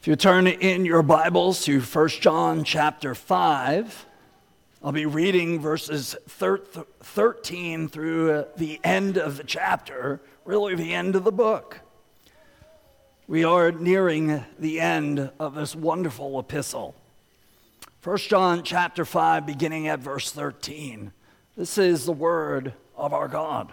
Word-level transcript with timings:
If 0.00 0.06
you 0.06 0.14
turn 0.14 0.46
in 0.46 0.84
your 0.84 1.02
Bibles 1.02 1.64
to 1.64 1.80
1 1.80 2.08
John 2.08 2.62
chapter 2.62 3.16
5, 3.16 4.06
I'll 4.84 4.92
be 4.92 5.06
reading 5.06 5.60
verses 5.60 6.14
13 6.28 7.88
through 7.88 8.44
the 8.56 8.78
end 8.84 9.18
of 9.18 9.38
the 9.38 9.42
chapter, 9.42 10.20
really 10.44 10.76
the 10.76 10.94
end 10.94 11.16
of 11.16 11.24
the 11.24 11.32
book. 11.32 11.80
We 13.26 13.42
are 13.42 13.72
nearing 13.72 14.44
the 14.56 14.78
end 14.78 15.32
of 15.40 15.56
this 15.56 15.74
wonderful 15.74 16.38
epistle. 16.38 16.94
1 18.04 18.18
John 18.18 18.62
chapter 18.62 19.04
5 19.04 19.46
beginning 19.46 19.88
at 19.88 19.98
verse 19.98 20.30
13. 20.30 21.10
This 21.56 21.76
is 21.76 22.04
the 22.04 22.12
word 22.12 22.72
of 22.96 23.12
our 23.12 23.26
God. 23.26 23.72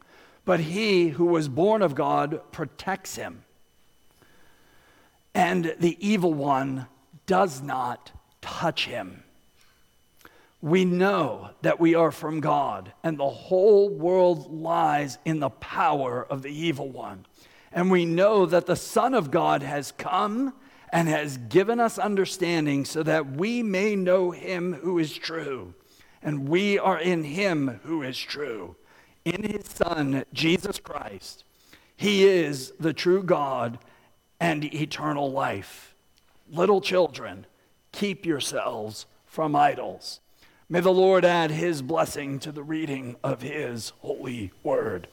but 0.45 0.59
he 0.59 1.09
who 1.09 1.25
was 1.25 1.47
born 1.47 1.81
of 1.81 1.95
God 1.95 2.41
protects 2.51 3.15
him. 3.15 3.43
And 5.33 5.75
the 5.79 5.97
evil 6.05 6.33
one 6.33 6.87
does 7.25 7.61
not 7.61 8.11
touch 8.41 8.85
him. 8.85 9.23
We 10.61 10.85
know 10.85 11.51
that 11.61 11.79
we 11.79 11.95
are 11.95 12.11
from 12.11 12.39
God, 12.39 12.93
and 13.03 13.17
the 13.17 13.29
whole 13.29 13.89
world 13.89 14.53
lies 14.53 15.17
in 15.25 15.39
the 15.39 15.49
power 15.49 16.23
of 16.23 16.43
the 16.43 16.51
evil 16.51 16.89
one. 16.89 17.25
And 17.71 17.89
we 17.89 18.05
know 18.05 18.45
that 18.45 18.67
the 18.67 18.75
Son 18.75 19.13
of 19.13 19.31
God 19.31 19.63
has 19.63 19.91
come 19.93 20.53
and 20.91 21.07
has 21.07 21.37
given 21.37 21.79
us 21.79 21.97
understanding 21.97 22.85
so 22.85 23.01
that 23.03 23.31
we 23.31 23.63
may 23.63 23.95
know 23.95 24.31
him 24.31 24.73
who 24.73 24.99
is 24.99 25.13
true. 25.13 25.73
And 26.21 26.49
we 26.49 26.77
are 26.77 26.99
in 26.99 27.23
him 27.23 27.79
who 27.83 28.03
is 28.03 28.19
true 28.19 28.75
in 29.25 29.43
his 29.43 29.65
Son, 29.65 30.25
Jesus 30.33 30.79
Christ. 30.79 31.43
He 31.95 32.23
is 32.27 32.73
the 32.79 32.93
true 32.93 33.23
God 33.23 33.79
and 34.39 34.63
eternal 34.73 35.31
life. 35.31 35.95
Little 36.49 36.81
children, 36.81 37.45
keep 37.91 38.25
yourselves 38.25 39.05
from 39.25 39.55
idols. 39.55 40.19
May 40.67 40.79
the 40.79 40.91
Lord 40.91 41.25
add 41.25 41.51
his 41.51 41.81
blessing 41.81 42.39
to 42.39 42.51
the 42.51 42.63
reading 42.63 43.17
of 43.23 43.41
his 43.41 43.93
holy 43.99 44.51
word. 44.63 45.07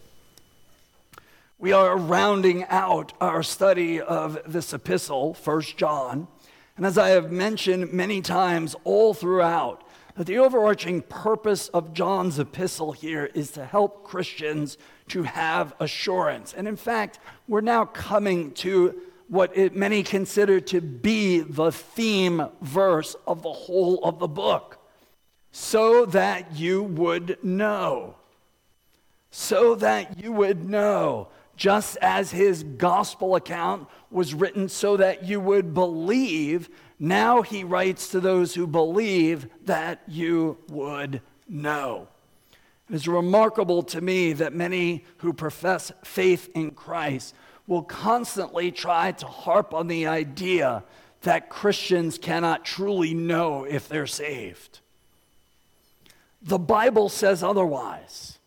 We 1.58 1.72
are 1.72 1.96
rounding 1.96 2.64
out 2.66 3.12
our 3.20 3.42
study 3.42 4.00
of 4.00 4.38
this 4.46 4.72
epistle, 4.72 5.34
1 5.34 5.62
John. 5.76 6.28
And 6.76 6.86
as 6.86 6.96
I 6.96 7.08
have 7.08 7.32
mentioned 7.32 7.92
many 7.92 8.22
times 8.22 8.76
all 8.84 9.12
throughout, 9.12 9.82
that 10.18 10.26
the 10.26 10.38
overarching 10.38 11.00
purpose 11.02 11.68
of 11.68 11.94
John's 11.94 12.40
epistle 12.40 12.90
here 12.90 13.30
is 13.34 13.52
to 13.52 13.64
help 13.64 14.02
Christians 14.02 14.76
to 15.06 15.22
have 15.22 15.72
assurance. 15.78 16.52
And 16.52 16.66
in 16.66 16.74
fact, 16.74 17.20
we're 17.46 17.60
now 17.60 17.84
coming 17.84 18.50
to 18.54 19.00
what 19.28 19.56
it, 19.56 19.76
many 19.76 20.02
consider 20.02 20.58
to 20.58 20.80
be 20.80 21.38
the 21.38 21.70
theme 21.70 22.48
verse 22.60 23.14
of 23.28 23.42
the 23.42 23.52
whole 23.52 24.02
of 24.02 24.18
the 24.18 24.26
book. 24.26 24.80
So 25.52 26.04
that 26.06 26.56
you 26.56 26.82
would 26.82 27.38
know. 27.44 28.16
So 29.30 29.76
that 29.76 30.20
you 30.20 30.32
would 30.32 30.68
know. 30.68 31.28
Just 31.58 31.98
as 32.00 32.30
his 32.30 32.62
gospel 32.62 33.34
account 33.34 33.88
was 34.10 34.32
written 34.32 34.69
so 34.69 34.96
that 34.96 35.24
you 35.24 35.41
would 35.41 35.74
believe 35.74 36.70
now 37.00 37.42
he 37.42 37.64
writes 37.64 38.08
to 38.08 38.20
those 38.20 38.54
who 38.54 38.66
believe 38.66 39.48
that 39.66 40.02
you 40.06 40.56
would 40.69 41.20
know. 41.48 42.08
It 42.88 42.94
is 42.94 43.08
remarkable 43.08 43.82
to 43.84 44.00
me 44.00 44.32
that 44.34 44.54
many 44.54 45.04
who 45.19 45.32
profess 45.32 45.92
faith 46.04 46.48
in 46.54 46.70
Christ 46.70 47.34
will 47.66 47.82
constantly 47.82 48.72
try 48.72 49.12
to 49.12 49.26
harp 49.26 49.75
on 49.75 49.88
the 49.88 50.06
idea 50.06 50.84
that 51.22 51.50
Christians 51.50 52.19
cannot 52.19 52.64
truly 52.64 53.14
know 53.14 53.64
if 53.64 53.88
they're 53.88 54.06
saved. 54.06 54.78
The 56.40 56.58
Bible 56.58 57.08
says 57.08 57.42
otherwise. 57.42 58.38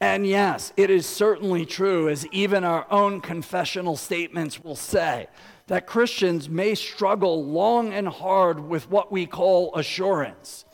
And 0.00 0.26
yes, 0.26 0.72
it 0.76 0.90
is 0.90 1.06
certainly 1.06 1.64
true, 1.64 2.08
as 2.08 2.26
even 2.26 2.64
our 2.64 2.86
own 2.90 3.20
confessional 3.20 3.96
statements 3.96 4.62
will 4.62 4.76
say, 4.76 5.28
that 5.68 5.86
Christians 5.86 6.48
may 6.48 6.74
struggle 6.74 7.44
long 7.44 7.92
and 7.92 8.06
hard 8.06 8.60
with 8.60 8.90
what 8.90 9.10
we 9.10 9.26
call 9.26 9.74
assurance. 9.74 10.64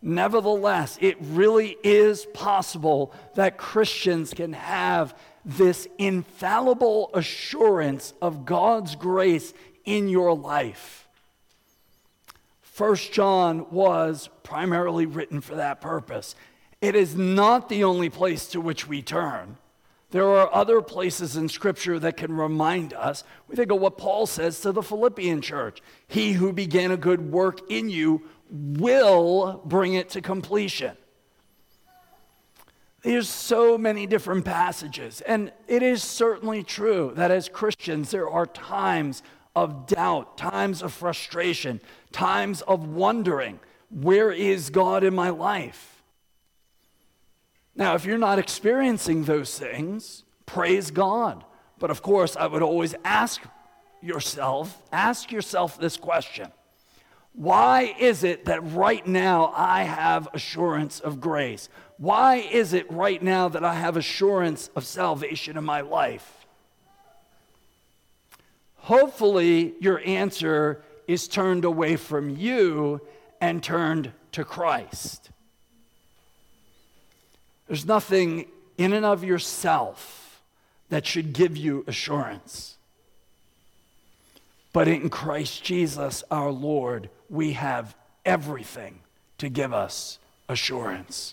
Nevertheless, 0.00 0.98
it 1.00 1.16
really 1.20 1.76
is 1.84 2.26
possible 2.34 3.14
that 3.34 3.58
Christians 3.58 4.34
can 4.34 4.52
have 4.54 5.16
this 5.44 5.86
infallible 5.98 7.10
assurance 7.14 8.14
of 8.22 8.44
God's 8.44 8.96
grace 8.96 9.52
in 9.84 10.08
your 10.08 10.34
life. 10.34 11.06
First 12.62 13.12
John 13.12 13.66
was 13.70 14.30
primarily 14.42 15.06
written 15.06 15.40
for 15.40 15.56
that 15.56 15.80
purpose. 15.80 16.34
It 16.82 16.96
is 16.96 17.14
not 17.14 17.68
the 17.68 17.84
only 17.84 18.10
place 18.10 18.48
to 18.48 18.60
which 18.60 18.88
we 18.88 19.02
turn. 19.02 19.56
There 20.10 20.28
are 20.28 20.52
other 20.52 20.82
places 20.82 21.36
in 21.36 21.48
Scripture 21.48 21.98
that 22.00 22.16
can 22.16 22.36
remind 22.36 22.92
us. 22.92 23.22
We 23.48 23.54
think 23.54 23.70
of 23.70 23.80
what 23.80 23.96
Paul 23.96 24.26
says 24.26 24.60
to 24.60 24.72
the 24.72 24.82
Philippian 24.82 25.40
church 25.40 25.80
He 26.08 26.32
who 26.32 26.52
began 26.52 26.90
a 26.90 26.96
good 26.96 27.30
work 27.30 27.70
in 27.70 27.88
you 27.88 28.22
will 28.50 29.62
bring 29.64 29.94
it 29.94 30.10
to 30.10 30.20
completion. 30.20 30.96
There's 33.02 33.28
so 33.28 33.78
many 33.78 34.06
different 34.06 34.44
passages, 34.44 35.20
and 35.22 35.52
it 35.68 35.82
is 35.82 36.02
certainly 36.02 36.62
true 36.62 37.12
that 37.14 37.30
as 37.30 37.48
Christians, 37.48 38.10
there 38.10 38.28
are 38.28 38.46
times 38.46 39.22
of 39.54 39.86
doubt, 39.86 40.36
times 40.36 40.82
of 40.82 40.92
frustration, 40.92 41.80
times 42.10 42.60
of 42.62 42.88
wondering 42.88 43.60
where 43.88 44.32
is 44.32 44.70
God 44.70 45.04
in 45.04 45.14
my 45.14 45.30
life? 45.30 45.91
Now, 47.74 47.94
if 47.94 48.04
you're 48.04 48.18
not 48.18 48.38
experiencing 48.38 49.24
those 49.24 49.58
things, 49.58 50.24
praise 50.46 50.90
God. 50.90 51.44
But 51.78 51.90
of 51.90 52.02
course, 52.02 52.36
I 52.36 52.46
would 52.46 52.62
always 52.62 52.94
ask 53.04 53.42
yourself, 54.00 54.82
ask 54.92 55.32
yourself 55.32 55.78
this 55.78 55.96
question. 55.96 56.52
Why 57.34 57.94
is 57.98 58.24
it 58.24 58.44
that 58.44 58.62
right 58.72 59.06
now 59.06 59.52
I 59.56 59.84
have 59.84 60.28
assurance 60.34 61.00
of 61.00 61.20
grace? 61.20 61.68
Why 61.96 62.36
is 62.36 62.74
it 62.74 62.90
right 62.92 63.22
now 63.22 63.48
that 63.48 63.64
I 63.64 63.74
have 63.74 63.96
assurance 63.96 64.68
of 64.76 64.84
salvation 64.84 65.56
in 65.56 65.64
my 65.64 65.80
life? 65.80 66.46
Hopefully, 68.76 69.74
your 69.80 70.02
answer 70.04 70.82
is 71.06 71.26
turned 71.26 71.64
away 71.64 71.96
from 71.96 72.28
you 72.30 73.00
and 73.40 73.62
turned 73.62 74.12
to 74.32 74.44
Christ. 74.44 75.31
There's 77.72 77.86
nothing 77.86 78.44
in 78.76 78.92
and 78.92 79.06
of 79.06 79.24
yourself 79.24 80.42
that 80.90 81.06
should 81.06 81.32
give 81.32 81.56
you 81.56 81.84
assurance. 81.86 82.76
But 84.74 84.88
in 84.88 85.08
Christ 85.08 85.64
Jesus 85.64 86.22
our 86.30 86.50
Lord, 86.50 87.08
we 87.30 87.52
have 87.52 87.96
everything 88.26 88.98
to 89.38 89.48
give 89.48 89.72
us 89.72 90.18
assurance. 90.50 91.32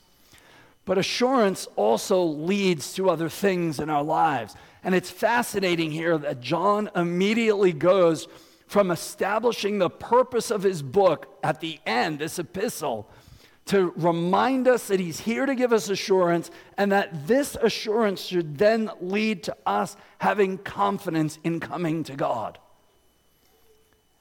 But 0.85 0.97
assurance 0.97 1.67
also 1.75 2.23
leads 2.23 2.93
to 2.93 3.09
other 3.09 3.27
things 3.27 3.77
in 3.77 3.89
our 3.89 4.05
lives. 4.05 4.55
And 4.81 4.95
it's 4.95 5.11
fascinating 5.11 5.91
here 5.91 6.17
that 6.17 6.39
John 6.39 6.89
immediately 6.95 7.73
goes 7.73 8.29
from 8.65 8.91
establishing 8.91 9.77
the 9.77 9.89
purpose 9.89 10.51
of 10.51 10.63
his 10.63 10.83
book 10.83 11.37
at 11.43 11.59
the 11.59 11.81
end, 11.85 12.19
this 12.19 12.39
epistle, 12.39 13.09
to 13.69 13.93
remind 13.97 14.67
us 14.67 14.87
that 14.87 14.99
he's 14.99 15.19
here 15.19 15.45
to 15.45 15.53
give 15.53 15.71
us 15.71 15.89
assurance 15.89 16.49
and 16.75 16.91
that 16.91 17.27
this 17.27 17.55
assurance 17.61 18.19
should 18.19 18.57
then 18.57 18.89
lead 18.99 19.43
to 19.43 19.55
us 19.63 19.95
having 20.17 20.57
confidence 20.57 21.37
in 21.43 21.59
coming 21.59 22.03
to 22.03 22.15
God. 22.15 22.57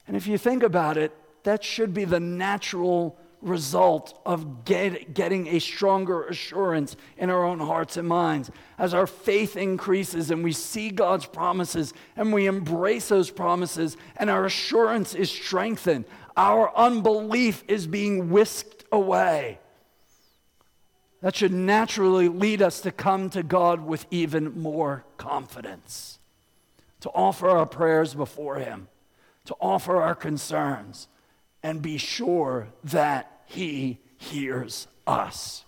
And 0.07 0.15
if 0.15 0.27
you 0.27 0.37
think 0.37 0.61
about 0.61 0.97
it, 0.97 1.15
that 1.43 1.63
should 1.63 1.95
be 1.95 2.05
the 2.05 2.19
natural 2.19 3.17
result 3.41 4.21
of 4.23 4.65
get, 4.65 5.15
getting 5.15 5.47
a 5.47 5.57
stronger 5.57 6.25
assurance 6.25 6.95
in 7.17 7.31
our 7.31 7.43
own 7.43 7.59
hearts 7.59 7.97
and 7.97 8.07
minds. 8.07 8.51
As 8.77 8.93
our 8.93 9.07
faith 9.07 9.57
increases 9.57 10.29
and 10.29 10.43
we 10.43 10.51
see 10.51 10.91
God's 10.91 11.25
promises 11.25 11.95
and 12.15 12.31
we 12.31 12.45
embrace 12.45 13.07
those 13.07 13.31
promises 13.31 13.97
and 14.17 14.29
our 14.29 14.45
assurance 14.45 15.15
is 15.15 15.31
strengthened, 15.31 16.05
our 16.37 16.71
unbelief 16.77 17.63
is 17.67 17.87
being 17.87 18.29
whisked 18.29 18.78
away. 18.91 19.59
That 21.21 21.35
should 21.35 21.51
naturally 21.51 22.29
lead 22.29 22.61
us 22.61 22.81
to 22.81 22.91
come 22.91 23.29
to 23.31 23.43
God 23.43 23.85
with 23.85 24.05
even 24.09 24.59
more 24.59 25.03
confidence, 25.17 26.19
to 27.01 27.09
offer 27.09 27.49
our 27.49 27.65
prayers 27.65 28.13
before 28.13 28.55
Him, 28.55 28.87
to 29.45 29.55
offer 29.59 30.01
our 30.01 30.15
concerns 30.15 31.07
and 31.61 31.81
be 31.81 31.97
sure 31.97 32.69
that 32.85 33.41
He 33.45 33.99
hears 34.17 34.87
us. 35.05 35.65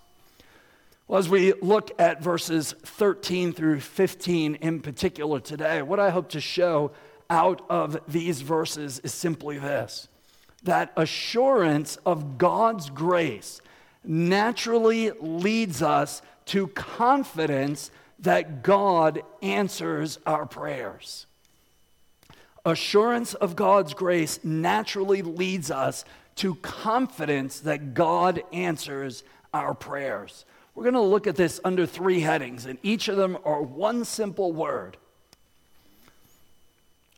Well, 1.07 1.19
as 1.19 1.27
we 1.27 1.51
look 1.61 1.91
at 1.99 2.23
verses 2.23 2.73
13 2.83 3.51
through 3.51 3.81
15 3.81 4.55
in 4.55 4.79
particular 4.79 5.41
today, 5.41 5.81
what 5.81 5.99
I 5.99 6.09
hope 6.09 6.29
to 6.29 6.39
show 6.39 6.91
out 7.29 7.65
of 7.69 7.99
these 8.07 8.39
verses 8.39 8.99
is 8.99 9.13
simply 9.13 9.57
this 9.57 10.07
that 10.63 10.93
assurance 10.95 11.97
of 12.05 12.37
God's 12.37 12.89
grace 12.89 13.61
naturally 14.03 15.11
leads 15.19 15.81
us 15.81 16.21
to 16.45 16.67
confidence 16.67 17.91
that 18.19 18.63
God 18.63 19.21
answers 19.41 20.19
our 20.25 20.45
prayers 20.45 21.25
assurance 22.65 23.33
of 23.33 23.55
God's 23.55 23.93
grace 23.93 24.39
naturally 24.43 25.21
leads 25.21 25.71
us 25.71 26.05
to 26.35 26.55
confidence 26.55 27.61
that 27.61 27.93
God 27.93 28.43
answers 28.53 29.23
our 29.53 29.73
prayers. 29.73 30.45
We're 30.75 30.83
going 30.83 30.93
to 30.93 31.01
look 31.01 31.27
at 31.27 31.35
this 31.35 31.59
under 31.63 31.85
three 31.85 32.21
headings, 32.21 32.65
and 32.65 32.77
each 32.83 33.07
of 33.09 33.17
them 33.17 33.37
are 33.43 33.61
one 33.61 34.05
simple 34.05 34.53
word. 34.53 34.97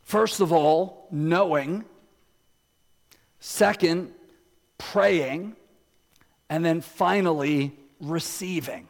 First 0.02 0.40
of 0.40 0.52
all, 0.52 1.06
knowing. 1.10 1.84
Second, 3.46 4.10
praying. 4.78 5.54
And 6.48 6.64
then 6.64 6.80
finally, 6.80 7.76
receiving. 8.00 8.88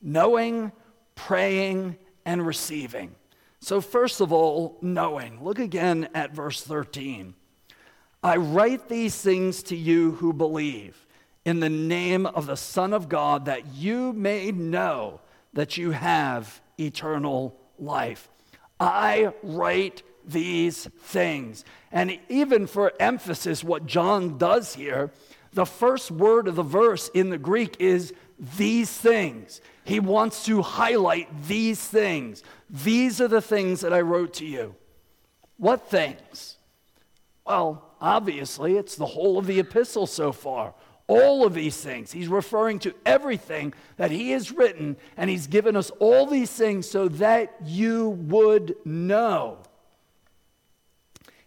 Knowing, 0.00 0.70
praying, 1.16 1.98
and 2.24 2.46
receiving. 2.46 3.16
So, 3.58 3.80
first 3.80 4.20
of 4.20 4.32
all, 4.32 4.78
knowing. 4.82 5.42
Look 5.42 5.58
again 5.58 6.08
at 6.14 6.32
verse 6.32 6.62
13. 6.62 7.34
I 8.22 8.36
write 8.36 8.88
these 8.88 9.20
things 9.20 9.64
to 9.64 9.76
you 9.76 10.12
who 10.12 10.32
believe 10.32 11.04
in 11.44 11.58
the 11.58 11.68
name 11.68 12.26
of 12.26 12.46
the 12.46 12.56
Son 12.56 12.92
of 12.92 13.08
God, 13.08 13.46
that 13.46 13.74
you 13.74 14.12
may 14.12 14.52
know 14.52 15.20
that 15.54 15.76
you 15.76 15.90
have 15.90 16.60
eternal 16.78 17.58
life. 17.80 18.28
I 18.78 19.32
write 19.42 20.04
these 20.24 20.86
things. 20.86 21.64
And 21.92 22.18
even 22.28 22.66
for 22.66 22.92
emphasis, 23.00 23.64
what 23.64 23.86
John 23.86 24.38
does 24.38 24.74
here, 24.74 25.10
the 25.52 25.66
first 25.66 26.10
word 26.10 26.46
of 26.48 26.54
the 26.54 26.62
verse 26.62 27.08
in 27.08 27.30
the 27.30 27.38
Greek 27.38 27.76
is 27.80 28.12
these 28.56 28.90
things. 28.90 29.60
He 29.84 30.00
wants 30.00 30.44
to 30.46 30.62
highlight 30.62 31.28
these 31.46 31.84
things. 31.84 32.42
These 32.68 33.20
are 33.20 33.28
the 33.28 33.42
things 33.42 33.80
that 33.80 33.92
I 33.92 34.00
wrote 34.00 34.34
to 34.34 34.46
you. 34.46 34.74
What 35.56 35.90
things? 35.90 36.56
Well, 37.44 37.94
obviously, 38.00 38.76
it's 38.76 38.96
the 38.96 39.06
whole 39.06 39.38
of 39.38 39.46
the 39.46 39.58
epistle 39.58 40.06
so 40.06 40.32
far. 40.32 40.74
All 41.08 41.44
of 41.44 41.54
these 41.54 41.76
things. 41.76 42.12
He's 42.12 42.28
referring 42.28 42.78
to 42.80 42.94
everything 43.04 43.74
that 43.96 44.12
he 44.12 44.30
has 44.30 44.52
written, 44.52 44.96
and 45.16 45.28
he's 45.28 45.48
given 45.48 45.74
us 45.74 45.90
all 45.98 46.26
these 46.26 46.52
things 46.52 46.88
so 46.88 47.08
that 47.08 47.56
you 47.64 48.10
would 48.10 48.76
know. 48.84 49.58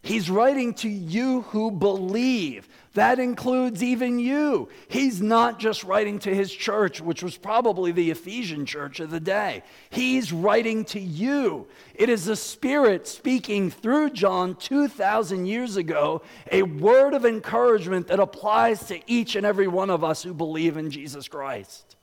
He's 0.04 0.30
writing 0.30 0.74
to 0.76 0.90
you 0.90 1.42
who 1.44 1.72
believe. 1.72 2.68
That 2.94 3.20
includes 3.20 3.82
even 3.82 4.20
you. 4.20 4.68
He's 4.90 5.22
not 5.22 5.60
just 5.60 5.86
writing 5.86 6.20
to 6.20 6.36
his 6.36 6.52
church, 6.52 7.00
which 7.00 7.24
was 7.24 7.38
probably 7.38 7.94
the 7.94 8.12
Ephesian 8.12 8.66
church 8.66 9.00
of 9.00 9.12
the 9.12 9.22
day. 9.22 9.64
He's 9.90 10.34
writing 10.34 10.84
to 10.86 11.00
you. 11.00 11.68
It 11.96 12.10
is 12.10 12.26
the 12.26 12.36
Spirit 12.36 13.08
speaking 13.08 13.72
through 13.72 14.10
John 14.10 14.56
2,000 14.56 15.46
years 15.46 15.78
ago, 15.78 16.22
a 16.52 16.64
word 16.64 17.14
of 17.14 17.26
encouragement 17.26 18.08
that 18.08 18.20
applies 18.20 18.86
to 18.88 19.00
each 19.08 19.38
and 19.38 19.46
every 19.46 19.70
one 19.70 19.90
of 19.90 20.04
us 20.04 20.22
who 20.22 20.34
believe 20.34 20.76
in 20.76 20.92
Jesus 20.92 21.30
Christ. 21.30 21.96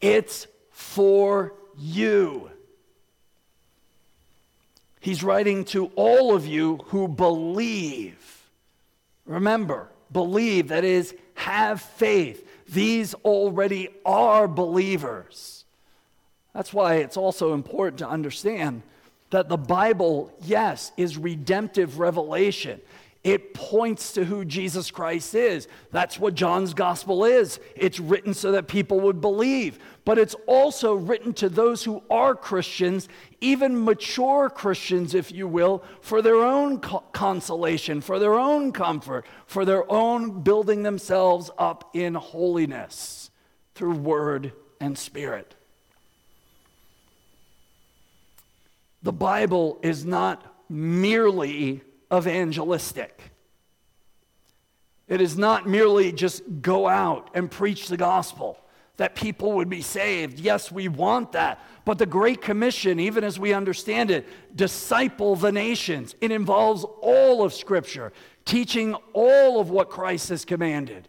It's 0.00 0.46
for 0.70 1.54
you. 1.76 2.50
He's 5.08 5.24
writing 5.24 5.64
to 5.64 5.86
all 5.96 6.34
of 6.34 6.46
you 6.46 6.80
who 6.88 7.08
believe. 7.08 8.42
Remember, 9.24 9.88
believe, 10.12 10.68
that 10.68 10.84
is, 10.84 11.14
have 11.32 11.80
faith. 11.80 12.46
These 12.68 13.14
already 13.14 13.88
are 14.04 14.46
believers. 14.46 15.64
That's 16.52 16.74
why 16.74 16.96
it's 16.96 17.16
also 17.16 17.54
important 17.54 18.00
to 18.00 18.06
understand 18.06 18.82
that 19.30 19.48
the 19.48 19.56
Bible, 19.56 20.30
yes, 20.42 20.92
is 20.98 21.16
redemptive 21.16 21.98
revelation. 21.98 22.78
It 23.24 23.52
points 23.52 24.12
to 24.12 24.24
who 24.24 24.44
Jesus 24.44 24.90
Christ 24.90 25.34
is. 25.34 25.66
That's 25.90 26.20
what 26.20 26.34
John's 26.34 26.72
gospel 26.72 27.24
is. 27.24 27.58
It's 27.74 27.98
written 27.98 28.32
so 28.32 28.52
that 28.52 28.68
people 28.68 29.00
would 29.00 29.20
believe, 29.20 29.80
but 30.04 30.18
it's 30.18 30.36
also 30.46 30.94
written 30.94 31.32
to 31.34 31.48
those 31.48 31.82
who 31.82 32.02
are 32.08 32.36
Christians, 32.36 33.08
even 33.40 33.84
mature 33.84 34.48
Christians, 34.48 35.14
if 35.14 35.32
you 35.32 35.48
will, 35.48 35.82
for 36.00 36.22
their 36.22 36.36
own 36.36 36.80
co- 36.80 37.04
consolation, 37.12 38.00
for 38.00 38.20
their 38.20 38.34
own 38.34 38.70
comfort, 38.70 39.26
for 39.46 39.64
their 39.64 39.90
own 39.90 40.42
building 40.42 40.84
themselves 40.84 41.50
up 41.58 41.90
in 41.94 42.14
holiness 42.14 43.30
through 43.74 43.94
word 43.94 44.52
and 44.80 44.96
spirit. 44.96 45.56
The 49.02 49.12
Bible 49.12 49.80
is 49.82 50.04
not 50.04 50.44
merely 50.68 51.82
evangelistic. 52.12 53.32
It 55.08 55.20
is 55.20 55.38
not 55.38 55.66
merely 55.66 56.12
just 56.12 56.42
go 56.60 56.86
out 56.86 57.30
and 57.34 57.50
preach 57.50 57.88
the 57.88 57.96
gospel 57.96 58.58
that 58.98 59.14
people 59.14 59.52
would 59.52 59.68
be 59.68 59.80
saved. 59.80 60.40
Yes, 60.40 60.70
we 60.70 60.88
want 60.88 61.32
that. 61.32 61.64
But 61.84 61.98
the 61.98 62.06
Great 62.06 62.42
Commission, 62.42 63.00
even 63.00 63.24
as 63.24 63.38
we 63.38 63.52
understand 63.54 64.10
it, 64.10 64.26
disciple 64.54 65.36
the 65.36 65.52
nations. 65.52 66.14
It 66.20 66.32
involves 66.32 66.84
all 67.00 67.42
of 67.42 67.54
Scripture, 67.54 68.12
teaching 68.44 68.94
all 69.12 69.60
of 69.60 69.70
what 69.70 69.88
Christ 69.88 70.28
has 70.30 70.44
commanded, 70.44 71.08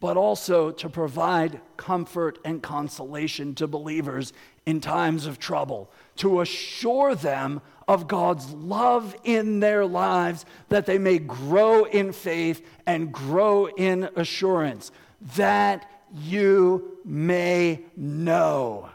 but 0.00 0.16
also 0.16 0.72
to 0.72 0.88
provide 0.88 1.60
comfort 1.76 2.38
and 2.44 2.60
consolation 2.60 3.54
to 3.54 3.68
believers 3.68 4.32
in 4.66 4.80
times 4.80 5.26
of 5.26 5.38
trouble, 5.38 5.92
to 6.16 6.40
assure 6.40 7.14
them 7.14 7.62
of 7.90 8.06
God's 8.06 8.48
love 8.52 9.16
in 9.24 9.58
their 9.58 9.84
lives 9.84 10.46
that 10.68 10.86
they 10.86 10.96
may 10.96 11.18
grow 11.18 11.82
in 11.82 12.12
faith 12.12 12.64
and 12.86 13.12
grow 13.12 13.66
in 13.66 14.08
assurance, 14.14 14.92
that 15.34 15.90
you 16.14 16.98
may 17.04 17.80
know. 17.96 18.88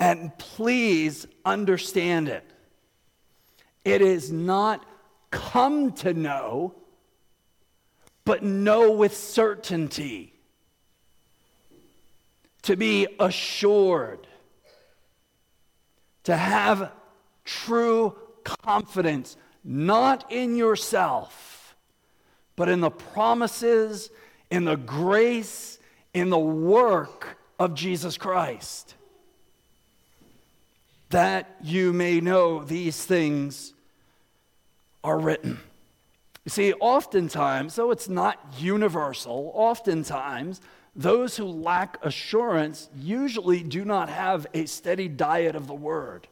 And 0.00 0.36
please 0.36 1.28
understand 1.44 2.28
it. 2.28 2.44
It 3.84 4.02
is 4.02 4.32
not 4.32 4.84
come 5.30 5.92
to 5.92 6.12
know, 6.12 6.74
but 8.24 8.42
know 8.42 8.90
with 8.90 9.16
certainty. 9.16 10.32
To 12.62 12.76
be 12.76 13.06
assured 13.20 14.25
to 16.26 16.36
have 16.36 16.92
true 17.44 18.14
confidence, 18.44 19.36
not 19.64 20.30
in 20.30 20.54
yourself, 20.54 21.76
but 22.54 22.68
in 22.68 22.80
the 22.80 22.90
promises, 22.90 24.10
in 24.50 24.64
the 24.64 24.76
grace, 24.76 25.78
in 26.14 26.30
the 26.30 26.38
work 26.38 27.38
of 27.58 27.74
Jesus 27.74 28.16
Christ. 28.16 28.94
that 31.10 31.56
you 31.62 31.92
may 31.92 32.20
know 32.20 32.64
these 32.64 33.04
things 33.04 33.72
are 35.04 35.18
written. 35.18 35.60
You 36.44 36.50
see, 36.50 36.72
oftentimes, 36.74 37.76
though 37.76 37.90
it's 37.90 38.08
not 38.08 38.38
universal, 38.58 39.50
oftentimes 39.54 40.60
those 40.96 41.36
who 41.36 41.44
lack 41.44 41.98
assurance 42.02 42.88
usually 42.98 43.62
do 43.62 43.84
not 43.84 44.08
have 44.08 44.46
a 44.54 44.64
steady 44.64 45.08
diet 45.08 45.54
of 45.54 45.66
the 45.66 45.74
word. 45.74 46.26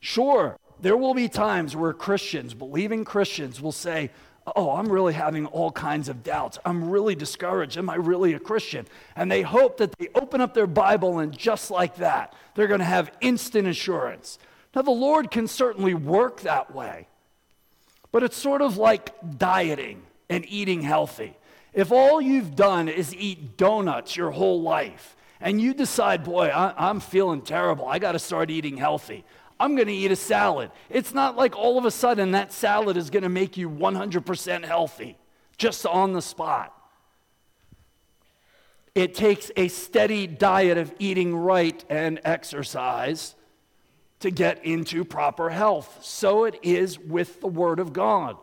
Sure, 0.00 0.56
there 0.80 0.96
will 0.96 1.14
be 1.14 1.28
times 1.28 1.76
where 1.76 1.92
Christians, 1.92 2.54
believing 2.54 3.04
Christians, 3.04 3.60
will 3.60 3.72
say, 3.72 4.10
Oh, 4.54 4.70
I'm 4.76 4.88
really 4.88 5.12
having 5.12 5.46
all 5.46 5.72
kinds 5.72 6.08
of 6.08 6.22
doubts. 6.22 6.56
I'm 6.64 6.88
really 6.88 7.16
discouraged. 7.16 7.76
Am 7.76 7.90
I 7.90 7.96
really 7.96 8.32
a 8.34 8.38
Christian? 8.38 8.86
And 9.16 9.28
they 9.28 9.42
hope 9.42 9.78
that 9.78 9.98
they 9.98 10.08
open 10.14 10.40
up 10.40 10.54
their 10.54 10.68
Bible 10.68 11.18
and 11.18 11.36
just 11.36 11.68
like 11.68 11.96
that, 11.96 12.32
they're 12.54 12.68
going 12.68 12.78
to 12.78 12.84
have 12.84 13.10
instant 13.20 13.66
assurance. 13.66 14.38
Now, 14.72 14.82
the 14.82 14.92
Lord 14.92 15.32
can 15.32 15.48
certainly 15.48 15.94
work 15.94 16.42
that 16.42 16.72
way, 16.72 17.08
but 18.12 18.22
it's 18.22 18.36
sort 18.36 18.62
of 18.62 18.76
like 18.76 19.10
dieting 19.36 20.02
and 20.30 20.44
eating 20.48 20.82
healthy. 20.82 21.36
If 21.76 21.92
all 21.92 22.22
you've 22.22 22.56
done 22.56 22.88
is 22.88 23.14
eat 23.14 23.58
donuts 23.58 24.16
your 24.16 24.30
whole 24.30 24.62
life, 24.62 25.14
and 25.42 25.60
you 25.60 25.74
decide, 25.74 26.24
boy, 26.24 26.46
I, 26.46 26.88
am 26.88 27.00
feeling 27.00 27.42
terrible, 27.42 27.86
I 27.86 27.98
got 27.98 28.12
to 28.12 28.18
start 28.18 28.50
eating 28.50 28.78
healthy. 28.78 29.26
I'm 29.60 29.76
going 29.76 29.88
to 29.88 29.92
eat 29.92 30.10
a 30.10 30.16
salad. 30.16 30.70
It's 30.88 31.12
not 31.12 31.36
like 31.36 31.54
all 31.54 31.76
of 31.76 31.84
a 31.84 31.90
sudden 31.90 32.30
that 32.32 32.50
salad 32.50 32.96
is 32.96 33.10
going 33.10 33.24
to 33.24 33.28
make 33.28 33.58
you 33.58 33.68
100% 33.68 34.64
healthy 34.64 35.18
just 35.58 35.84
on 35.84 36.14
the 36.14 36.22
spot. 36.22 36.72
It 38.94 39.14
takes 39.14 39.50
a 39.54 39.68
steady 39.68 40.26
diet 40.26 40.78
of 40.78 40.94
eating 40.98 41.36
right 41.36 41.84
and 41.90 42.18
exercise 42.24 43.34
to 44.20 44.30
get 44.30 44.64
into 44.64 45.04
proper 45.04 45.50
health. 45.50 45.98
So 46.00 46.44
it 46.44 46.58
is 46.62 46.98
with 46.98 47.42
the 47.42 47.48
Word 47.48 47.80
of 47.80 47.92
God. 47.92 48.38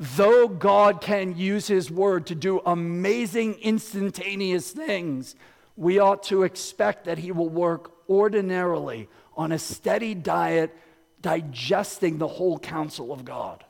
Though 0.00 0.48
God 0.48 1.02
can 1.02 1.36
use 1.36 1.66
His 1.66 1.90
Word 1.90 2.26
to 2.28 2.34
do 2.34 2.60
amazing, 2.64 3.56
instantaneous 3.60 4.70
things, 4.70 5.36
we 5.76 5.98
ought 5.98 6.22
to 6.24 6.42
expect 6.42 7.04
that 7.04 7.18
He 7.18 7.32
will 7.32 7.50
work 7.50 7.92
ordinarily 8.08 9.10
on 9.36 9.52
a 9.52 9.58
steady 9.58 10.14
diet, 10.14 10.74
digesting 11.20 12.16
the 12.16 12.28
whole 12.28 12.58
counsel 12.58 13.12
of 13.12 13.26
God. 13.26 13.62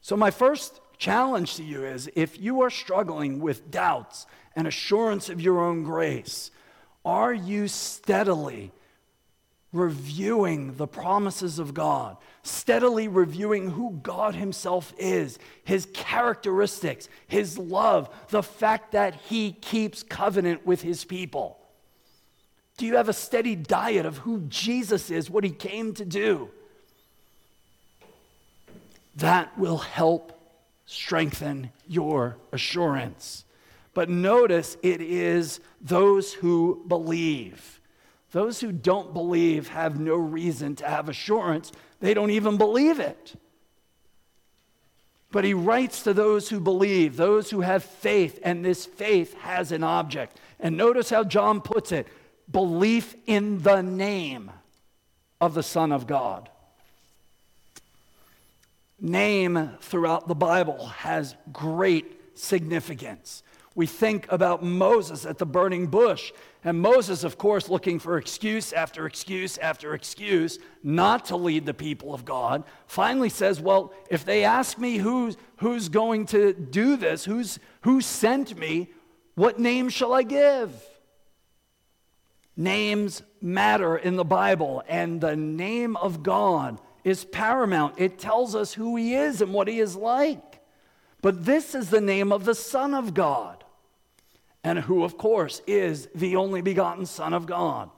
So, 0.00 0.16
my 0.16 0.30
first 0.30 0.80
challenge 0.96 1.56
to 1.56 1.64
you 1.64 1.84
is 1.84 2.08
if 2.14 2.40
you 2.40 2.60
are 2.60 2.70
struggling 2.70 3.40
with 3.40 3.72
doubts 3.72 4.26
and 4.54 4.68
assurance 4.68 5.28
of 5.28 5.40
your 5.40 5.58
own 5.58 5.82
grace, 5.82 6.52
are 7.04 7.34
you 7.34 7.66
steadily 7.66 8.70
reviewing 9.72 10.76
the 10.76 10.86
promises 10.86 11.58
of 11.58 11.74
God, 11.74 12.16
steadily 12.42 13.06
reviewing 13.06 13.70
who 13.70 14.00
God 14.02 14.34
Himself 14.34 14.92
is, 14.98 15.38
His 15.64 15.86
characteristics, 15.92 17.08
His 17.28 17.56
love, 17.56 18.08
the 18.30 18.42
fact 18.42 18.92
that 18.92 19.14
He 19.14 19.52
keeps 19.52 20.02
covenant 20.02 20.66
with 20.66 20.82
His 20.82 21.04
people? 21.04 21.60
Do 22.80 22.86
you 22.86 22.96
have 22.96 23.10
a 23.10 23.12
steady 23.12 23.56
diet 23.56 24.06
of 24.06 24.16
who 24.16 24.40
Jesus 24.48 25.10
is, 25.10 25.28
what 25.28 25.44
he 25.44 25.50
came 25.50 25.92
to 25.96 26.04
do? 26.06 26.48
That 29.16 29.58
will 29.58 29.76
help 29.76 30.32
strengthen 30.86 31.72
your 31.86 32.38
assurance. 32.52 33.44
But 33.92 34.08
notice 34.08 34.78
it 34.82 35.02
is 35.02 35.60
those 35.82 36.32
who 36.32 36.82
believe. 36.88 37.79
Those 38.32 38.60
who 38.60 38.70
don't 38.70 39.12
believe 39.12 39.68
have 39.68 39.98
no 39.98 40.14
reason 40.14 40.76
to 40.76 40.88
have 40.88 41.08
assurance. 41.08 41.72
They 42.00 42.14
don't 42.14 42.30
even 42.30 42.56
believe 42.56 43.00
it. 43.00 43.34
But 45.32 45.44
he 45.44 45.54
writes 45.54 46.02
to 46.04 46.12
those 46.12 46.48
who 46.48 46.60
believe, 46.60 47.16
those 47.16 47.50
who 47.50 47.60
have 47.60 47.84
faith, 47.84 48.38
and 48.42 48.64
this 48.64 48.84
faith 48.84 49.34
has 49.38 49.72
an 49.72 49.84
object. 49.84 50.36
And 50.58 50.76
notice 50.76 51.10
how 51.10 51.24
John 51.24 51.60
puts 51.60 51.92
it 51.92 52.08
belief 52.50 53.14
in 53.26 53.62
the 53.62 53.80
name 53.80 54.50
of 55.40 55.54
the 55.54 55.62
Son 55.62 55.92
of 55.92 56.06
God. 56.06 56.48
Name 59.00 59.70
throughout 59.80 60.28
the 60.28 60.34
Bible 60.34 60.86
has 60.86 61.34
great 61.52 62.38
significance. 62.38 63.42
We 63.76 63.86
think 63.86 64.30
about 64.30 64.64
Moses 64.64 65.24
at 65.24 65.38
the 65.38 65.46
burning 65.46 65.86
bush, 65.86 66.32
and 66.64 66.80
Moses, 66.80 67.22
of 67.22 67.38
course, 67.38 67.68
looking 67.68 68.00
for 68.00 68.18
excuse 68.18 68.72
after 68.72 69.06
excuse 69.06 69.58
after 69.58 69.94
excuse 69.94 70.58
not 70.82 71.26
to 71.26 71.36
lead 71.36 71.66
the 71.66 71.74
people 71.74 72.12
of 72.12 72.24
God, 72.24 72.64
finally 72.86 73.28
says, 73.28 73.60
Well, 73.60 73.92
if 74.10 74.24
they 74.24 74.44
ask 74.44 74.76
me 74.76 74.98
who's, 74.98 75.36
who's 75.58 75.88
going 75.88 76.26
to 76.26 76.52
do 76.52 76.96
this, 76.96 77.24
who's, 77.24 77.60
who 77.82 78.00
sent 78.00 78.58
me, 78.58 78.90
what 79.36 79.60
name 79.60 79.88
shall 79.88 80.12
I 80.12 80.24
give? 80.24 80.72
Names 82.56 83.22
matter 83.40 83.96
in 83.96 84.16
the 84.16 84.24
Bible, 84.24 84.82
and 84.88 85.20
the 85.20 85.36
name 85.36 85.96
of 85.96 86.22
God 86.22 86.80
is 87.04 87.24
paramount. 87.24 87.94
It 87.98 88.18
tells 88.18 88.54
us 88.54 88.74
who 88.74 88.96
He 88.96 89.14
is 89.14 89.40
and 89.40 89.54
what 89.54 89.68
He 89.68 89.80
is 89.80 89.96
like. 89.96 90.60
But 91.22 91.44
this 91.44 91.74
is 91.74 91.90
the 91.90 92.00
name 92.00 92.32
of 92.32 92.44
the 92.44 92.54
Son 92.54 92.94
of 92.94 93.14
God, 93.14 93.59
and 94.62 94.78
who, 94.80 95.04
of 95.04 95.16
course, 95.16 95.62
is 95.66 96.08
the 96.14 96.36
only 96.36 96.60
begotten 96.60 97.06
Son 97.06 97.32
of 97.32 97.46
God, 97.46 97.90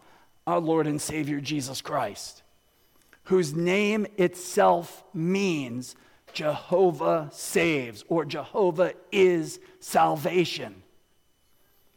our 0.47 0.61
Lord 0.61 0.87
and 0.87 1.01
Savior 1.01 1.41
Jesus 1.41 1.81
Christ, 1.81 2.43
whose 3.25 3.55
name 3.55 4.07
itself 4.17 5.05
means 5.13 5.97
Jehovah 6.33 7.29
saves, 7.33 8.05
or 8.09 8.25
Jehovah 8.25 8.95
is 9.11 9.61
salvation. 9.81 10.83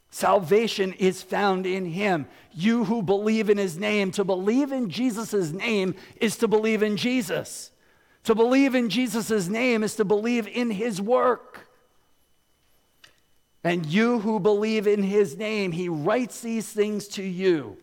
Salvation 0.10 0.94
is 0.94 1.22
found 1.22 1.66
in 1.66 1.86
him. 1.86 2.26
You 2.54 2.86
who 2.86 3.02
believe 3.02 3.50
in 3.50 3.58
his 3.58 3.78
name, 3.78 4.12
to 4.12 4.24
believe 4.24 4.72
in 4.72 4.90
Jesus' 4.90 5.52
name 5.52 5.96
is 6.22 6.38
to 6.38 6.48
believe 6.48 6.82
in 6.84 6.96
Jesus. 6.96 7.72
To 8.24 8.34
believe 8.34 8.76
in 8.76 8.90
Jesus' 8.90 9.48
name 9.48 9.84
is 9.84 9.96
to 9.98 10.06
believe 10.06 10.48
in 10.48 10.72
his 10.72 11.02
work. 11.02 11.65
And 13.66 13.84
you 13.84 14.20
who 14.20 14.40
believe 14.40 14.86
in 14.86 15.02
his 15.02 15.36
name, 15.38 15.72
he 15.72 15.90
writes 15.90 16.40
these 16.40 16.70
things 16.70 17.08
to 17.10 17.24
you 17.24 17.78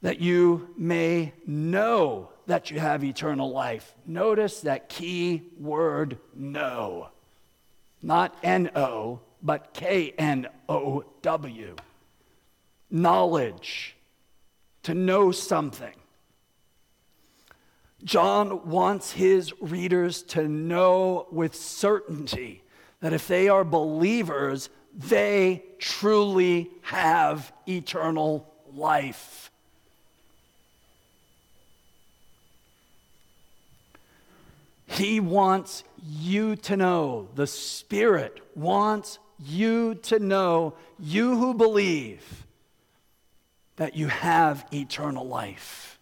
that 0.00 0.18
you 0.18 0.70
may 0.78 1.34
know 1.46 2.30
that 2.46 2.70
you 2.70 2.80
have 2.80 3.04
eternal 3.04 3.50
life. 3.50 3.94
Notice 4.06 4.62
that 4.62 4.88
key 4.88 5.42
word 5.60 6.16
know, 6.34 7.08
not 8.00 8.34
N 8.42 8.70
O 8.74 9.20
but 9.42 9.74
K 9.74 10.14
N 10.16 10.48
O 10.70 11.04
W. 11.20 11.76
Knowledge, 12.90 13.94
to 14.84 14.94
know 14.94 15.32
something. 15.32 15.94
John 18.04 18.70
wants 18.70 19.12
his 19.12 19.52
readers 19.60 20.22
to 20.22 20.48
know 20.48 21.26
with 21.30 21.54
certainty 21.54 22.62
that 23.00 23.12
if 23.12 23.28
they 23.28 23.48
are 23.48 23.64
believers, 23.64 24.68
they 24.94 25.62
truly 25.78 26.70
have 26.82 27.52
eternal 27.66 28.52
life. 28.72 29.50
He 34.86 35.20
wants 35.20 35.84
you 36.08 36.56
to 36.56 36.76
know, 36.76 37.28
the 37.34 37.46
Spirit 37.46 38.40
wants 38.54 39.18
you 39.44 39.96
to 39.96 40.18
know, 40.18 40.74
you 40.98 41.36
who 41.36 41.52
believe, 41.52 42.46
that 43.76 43.96
you 43.96 44.06
have 44.06 44.66
eternal 44.72 45.26
life. 45.26 45.98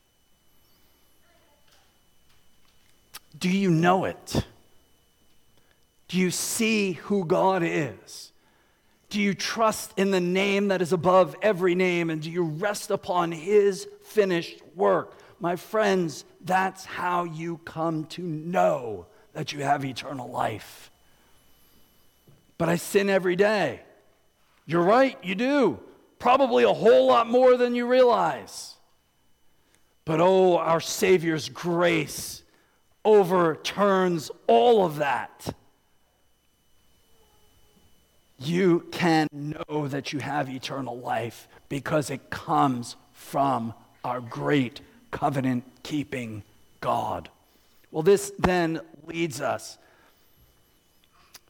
Do 3.37 3.51
you 3.51 3.71
know 3.71 4.05
it? 4.05 4.47
Do 6.09 6.19
you 6.19 6.31
see 6.31 6.93
who 6.93 7.25
God 7.25 7.63
is? 7.65 8.33
Do 9.11 9.21
you 9.21 9.35
trust 9.35 9.93
in 9.97 10.11
the 10.11 10.21
name 10.21 10.69
that 10.69 10.83
is 10.83 10.93
above 10.93 11.37
every 11.41 11.75
name? 11.75 12.11
And 12.11 12.21
do 12.21 12.31
you 12.31 12.45
rest 12.45 12.91
upon 12.91 13.33
his 13.33 13.87
finished 14.03 14.61
work? 14.75 15.19
My 15.41 15.57
friends, 15.57 16.25
that's 16.45 16.85
how 16.85 17.25
you 17.25 17.59
come 17.59 18.05
to 18.07 18.23
know 18.23 19.07
that 19.33 19.53
you 19.53 19.63
have 19.63 19.85
eternal 19.85 20.29
life 20.31 20.91
but 22.59 22.69
I 22.69 22.77
sin 22.77 23.11
every 23.11 23.37
day. 23.37 23.81
You're 24.67 24.83
right, 24.83 25.19
you 25.23 25.35
do. 25.35 25.81
Probably 26.19 26.65
a 26.65 26.73
whole 26.73 27.07
lot 27.07 27.27
more 27.27 27.57
than 27.57 27.75
you 27.75 27.87
realize. 27.87 28.77
But 30.05 30.21
oh, 30.21 30.59
our 30.59 30.81
Savior's 30.81 31.49
grace 31.49 32.43
overturns 33.05 34.31
all 34.47 34.85
of 34.85 34.97
that. 34.97 35.55
You 38.47 38.87
can 38.91 39.29
know 39.33 39.89
that 39.89 40.13
you 40.13 40.21
have 40.21 40.49
eternal 40.49 40.99
life 40.99 41.49
because 41.69 42.11
it 42.11 42.31
comes 42.31 42.97
from 43.13 43.75
our 44.05 44.21
great 44.21 44.81
covenant 45.11 45.65
keeping 45.83 46.43
God. 46.81 47.29
Well, 47.91 48.03
this 48.03 48.33
then 48.39 48.81
leads 49.07 49.41
us 49.41 49.79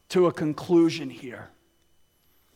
to 0.09 0.27
a 0.27 0.31
conclusion 0.31 1.09
here. 1.09 1.49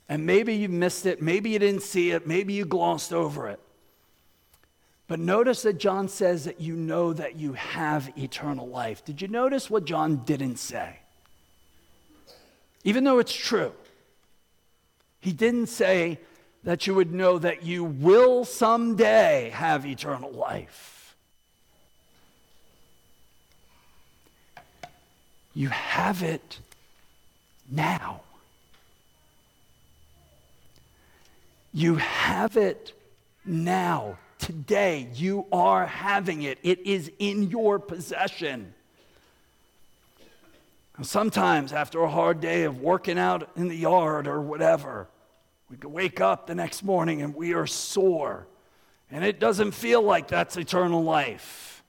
And 0.08 0.26
maybe 0.26 0.56
you 0.56 0.70
missed 0.70 1.06
it, 1.06 1.22
maybe 1.22 1.52
you 1.52 1.60
didn't 1.60 1.84
see 1.84 2.12
it, 2.12 2.26
maybe 2.26 2.54
you 2.54 2.66
glossed 2.66 3.14
over 3.14 3.48
it. 3.48 3.60
But 5.08 5.20
notice 5.20 5.64
that 5.64 5.80
John 5.80 6.08
says 6.08 6.46
that 6.46 6.62
you 6.62 6.76
know 6.76 7.14
that 7.14 7.36
you 7.36 7.54
have 7.54 8.12
eternal 8.16 8.68
life. 8.68 9.04
Did 9.04 9.22
you 9.22 9.28
notice 9.28 9.70
what 9.70 9.86
John 9.86 10.18
didn't 10.18 10.58
say? 10.58 11.00
Even 12.84 13.04
though 13.04 13.20
it's 13.20 13.34
true, 13.34 13.74
he 15.20 15.34
didn't 15.34 15.68
say 15.68 16.20
that 16.64 16.88
you 16.88 16.96
would 16.96 17.14
know 17.14 17.38
that 17.40 17.64
you 17.64 17.84
will 17.84 18.46
someday 18.46 19.52
have 19.54 19.86
eternal 19.86 20.32
life. 20.32 21.16
You 25.54 25.70
have 25.70 26.24
it 26.24 26.60
now. 27.70 28.22
You 31.74 31.96
have 31.96 32.58
it 32.58 32.94
now. 33.46 34.18
Today, 34.38 35.10
you 35.14 35.46
are 35.52 35.86
having 35.86 36.44
it. 36.44 36.60
It 36.64 36.80
is 36.80 37.12
in 37.20 37.50
your 37.50 37.78
possession. 37.78 38.74
Sometimes, 41.02 41.72
after 41.72 42.02
a 42.02 42.10
hard 42.10 42.42
day 42.42 42.64
of 42.64 42.82
working 42.82 43.18
out 43.18 43.50
in 43.56 43.70
the 43.70 43.76
yard 43.76 44.28
or 44.28 44.42
whatever, 44.42 45.08
we 45.70 45.78
wake 45.88 46.20
up 46.20 46.46
the 46.46 46.56
next 46.56 46.84
morning 46.84 47.22
and 47.22 47.34
we 47.34 47.54
are 47.54 47.68
sore. 47.68 48.48
And 49.10 49.24
it 49.24 49.40
doesn't 49.40 49.72
feel 49.72 50.02
like 50.02 50.28
that's 50.28 50.58
eternal 50.58 51.04
life. 51.04 51.84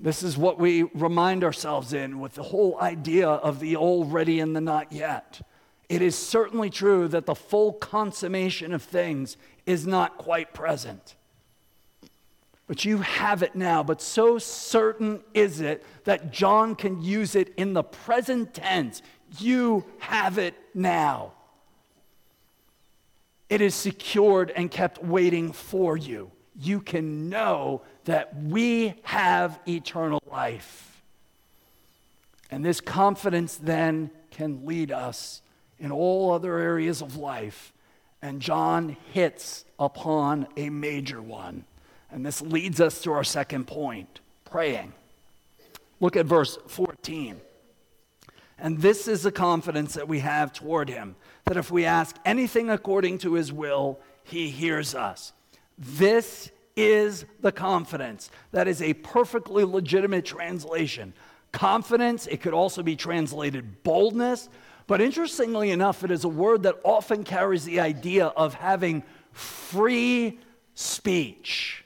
This 0.00 0.24
is 0.24 0.36
what 0.36 0.58
we 0.58 0.82
remind 0.82 1.44
ourselves 1.44 1.92
in 1.92 2.18
with 2.18 2.34
the 2.34 2.42
whole 2.42 2.80
idea 2.80 3.28
of 3.28 3.60
the 3.60 3.76
already 3.76 4.40
and 4.40 4.56
the 4.56 4.60
not 4.60 4.90
yet. 4.90 5.40
It 5.88 6.02
is 6.02 6.18
certainly 6.18 6.70
true 6.70 7.06
that 7.08 7.26
the 7.26 7.36
full 7.36 7.74
consummation 7.74 8.72
of 8.72 8.82
things 8.82 9.36
is 9.66 9.86
not 9.86 10.18
quite 10.18 10.52
present 10.52 11.14
but 12.72 12.86
you 12.86 13.02
have 13.02 13.42
it 13.42 13.54
now. 13.54 13.82
But 13.82 14.00
so 14.00 14.38
certain 14.38 15.22
is 15.34 15.60
it 15.60 15.84
that 16.04 16.32
John 16.32 16.74
can 16.74 17.02
use 17.02 17.34
it 17.34 17.52
in 17.58 17.74
the 17.74 17.82
present 17.82 18.54
tense. 18.54 19.02
You 19.38 19.84
have 19.98 20.38
it 20.38 20.54
now. 20.72 21.32
It 23.50 23.60
is 23.60 23.74
secured 23.74 24.50
and 24.56 24.70
kept 24.70 25.04
waiting 25.04 25.52
for 25.52 25.98
you. 25.98 26.30
You 26.58 26.80
can 26.80 27.28
know 27.28 27.82
that 28.04 28.34
we 28.42 28.94
have 29.02 29.60
eternal 29.68 30.22
life. 30.30 31.02
And 32.50 32.64
this 32.64 32.80
confidence 32.80 33.56
then 33.56 34.10
can 34.30 34.64
lead 34.64 34.90
us 34.90 35.42
in 35.78 35.92
all 35.92 36.32
other 36.32 36.56
areas 36.56 37.02
of 37.02 37.18
life. 37.18 37.74
And 38.22 38.40
John 38.40 38.96
hits 39.12 39.66
upon 39.78 40.46
a 40.56 40.70
major 40.70 41.20
one. 41.20 41.66
And 42.12 42.24
this 42.24 42.42
leads 42.42 42.80
us 42.80 43.00
to 43.02 43.12
our 43.12 43.24
second 43.24 43.66
point 43.66 44.20
praying. 44.44 44.92
Look 45.98 46.16
at 46.16 46.26
verse 46.26 46.58
14. 46.66 47.40
And 48.58 48.78
this 48.78 49.08
is 49.08 49.22
the 49.22 49.32
confidence 49.32 49.94
that 49.94 50.06
we 50.06 50.20
have 50.20 50.52
toward 50.52 50.88
him 50.88 51.16
that 51.46 51.56
if 51.56 51.70
we 51.70 51.84
ask 51.84 52.16
anything 52.24 52.70
according 52.70 53.18
to 53.18 53.34
his 53.34 53.52
will, 53.52 53.98
he 54.22 54.50
hears 54.50 54.94
us. 54.94 55.32
This 55.76 56.50
is 56.76 57.24
the 57.40 57.50
confidence. 57.50 58.30
That 58.52 58.68
is 58.68 58.80
a 58.80 58.94
perfectly 58.94 59.64
legitimate 59.64 60.24
translation. 60.24 61.14
Confidence, 61.50 62.26
it 62.28 62.40
could 62.40 62.54
also 62.54 62.82
be 62.82 62.94
translated 62.94 63.82
boldness, 63.82 64.48
but 64.86 65.00
interestingly 65.00 65.70
enough, 65.70 66.04
it 66.04 66.10
is 66.10 66.24
a 66.24 66.28
word 66.28 66.62
that 66.64 66.76
often 66.84 67.24
carries 67.24 67.64
the 67.64 67.80
idea 67.80 68.26
of 68.26 68.54
having 68.54 69.02
free 69.32 70.38
speech 70.74 71.82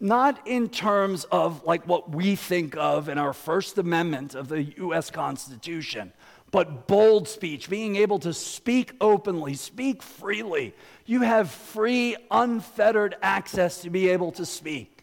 not 0.00 0.46
in 0.46 0.68
terms 0.68 1.24
of 1.24 1.64
like 1.64 1.86
what 1.86 2.10
we 2.10 2.36
think 2.36 2.76
of 2.76 3.08
in 3.08 3.18
our 3.18 3.32
First 3.32 3.78
Amendment 3.78 4.34
of 4.34 4.48
the 4.48 4.62
US 4.78 5.10
Constitution, 5.10 6.12
but 6.50 6.86
bold 6.86 7.28
speech, 7.28 7.68
being 7.68 7.96
able 7.96 8.18
to 8.20 8.32
speak 8.32 8.92
openly, 9.00 9.54
speak 9.54 10.02
freely. 10.02 10.74
You 11.04 11.22
have 11.22 11.50
free, 11.50 12.16
unfettered 12.30 13.16
access 13.22 13.82
to 13.82 13.90
be 13.90 14.08
able 14.10 14.32
to 14.32 14.46
speak. 14.46 14.93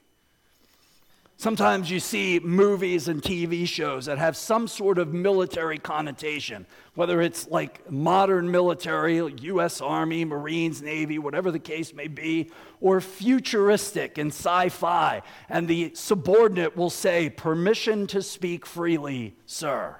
Sometimes 1.41 1.89
you 1.89 1.99
see 1.99 2.39
movies 2.39 3.07
and 3.07 3.19
TV 3.19 3.67
shows 3.67 4.05
that 4.05 4.19
have 4.19 4.37
some 4.37 4.67
sort 4.67 4.99
of 4.99 5.11
military 5.11 5.79
connotation, 5.79 6.67
whether 6.93 7.19
it's 7.19 7.47
like 7.47 7.89
modern 7.89 8.51
military, 8.51 9.17
US 9.17 9.81
Army, 9.81 10.23
Marines, 10.23 10.83
Navy, 10.83 11.17
whatever 11.17 11.49
the 11.49 11.57
case 11.57 11.95
may 11.95 12.07
be, 12.07 12.51
or 12.79 13.01
futuristic 13.01 14.19
and 14.19 14.29
sci 14.29 14.69
fi. 14.69 15.23
And 15.49 15.67
the 15.67 15.91
subordinate 15.95 16.77
will 16.77 16.91
say, 16.91 17.31
Permission 17.31 18.05
to 18.05 18.21
speak 18.21 18.63
freely, 18.67 19.35
sir. 19.47 19.95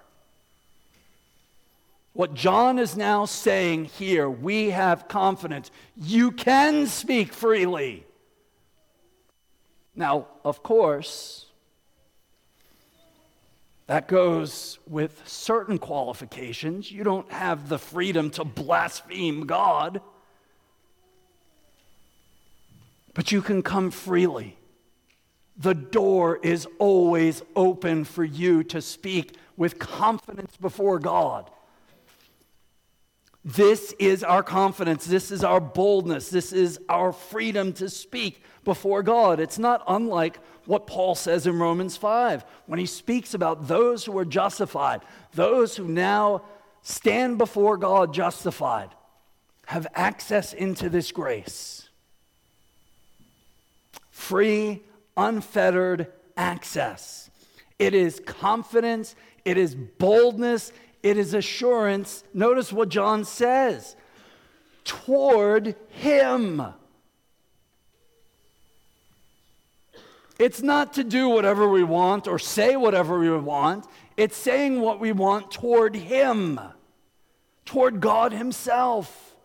What 2.14 2.36
John 2.36 2.78
is 2.78 2.96
now 2.96 3.26
saying 3.26 3.86
here, 3.86 4.30
we 4.30 4.70
have 4.70 5.08
confidence. 5.08 5.72
You 5.98 6.34
can 6.34 6.86
speak 6.86 7.34
freely. 7.34 8.06
Now, 9.96 10.28
of 10.44 10.64
course, 10.64 11.48
that 13.88 14.08
goes 14.08 14.80
with 14.88 15.22
certain 15.26 15.78
qualifications. 15.78 16.92
You 16.92 17.04
don't 17.04 17.30
have 17.32 17.68
the 17.68 17.78
freedom 17.78 18.30
to 18.32 18.46
blaspheme 18.46 19.46
God, 19.46 20.02
but 23.14 23.32
you 23.32 23.42
can 23.42 23.62
come 23.62 23.92
freely. 23.92 24.58
The 25.58 25.74
door 25.76 26.40
is 26.42 26.68
always 26.80 27.42
open 27.56 28.06
for 28.06 28.24
you 28.24 28.64
to 28.66 28.82
speak 28.82 29.36
with 29.58 29.78
confidence 29.78 30.56
before 30.56 30.98
God. 30.98 31.52
This 33.44 33.94
is 33.98 34.24
our 34.24 34.44
confidence. 34.44 35.06
This 35.06 35.32
is 35.32 35.44
our 35.44 35.60
boldness. 35.60 36.30
This 36.30 36.54
is 36.54 36.80
our 36.88 37.12
freedom 37.12 37.74
to 37.74 37.90
speak 37.90 38.44
before 38.64 39.02
God. 39.02 39.40
It's 39.40 39.58
not 39.58 39.84
unlike 39.88 40.40
what 40.66 40.86
Paul 40.86 41.16
says 41.16 41.48
in 41.48 41.58
Romans 41.58 41.98
5 41.98 42.46
when 42.68 42.80
he 42.80 42.86
speaks 42.86 43.34
about 43.34 43.68
those 43.68 44.06
who 44.06 44.16
are 44.18 44.26
justified, 44.26 45.02
those 45.34 45.76
who 45.76 45.88
now 45.88 46.44
stand 46.84 47.40
before 47.40 47.78
God 47.78 48.14
justified, 48.14 48.90
have 49.66 49.88
access 49.96 50.54
into 50.54 50.90
this 50.90 51.12
grace. 51.12 51.90
Free, 54.12 54.84
unfettered 55.18 56.08
access. 56.38 57.30
It 57.80 57.96
is 57.96 58.22
confidence, 58.26 59.16
it 59.46 59.58
is 59.58 59.74
boldness, 59.74 60.72
it 61.04 61.18
is 61.18 61.34
assurance. 61.34 62.24
Notice 62.34 62.72
what 62.72 62.90
John 62.90 63.26
says 63.26 63.96
toward 64.84 65.76
Him. 65.90 66.64
It's 70.38 70.62
not 70.62 70.94
to 70.94 71.04
do 71.04 71.30
whatever 71.30 71.70
we 71.70 71.84
want 71.84 72.28
or 72.28 72.40
say 72.40 72.76
whatever 72.76 73.20
we 73.20 73.30
want. 73.32 73.86
It's 74.18 74.36
saying 74.36 74.82
what 74.82 75.00
we 75.00 75.12
want 75.12 75.52
toward 75.52 75.96
Him, 75.96 76.60
toward 77.64 78.02
God 78.02 78.34
Himself. 78.34 79.36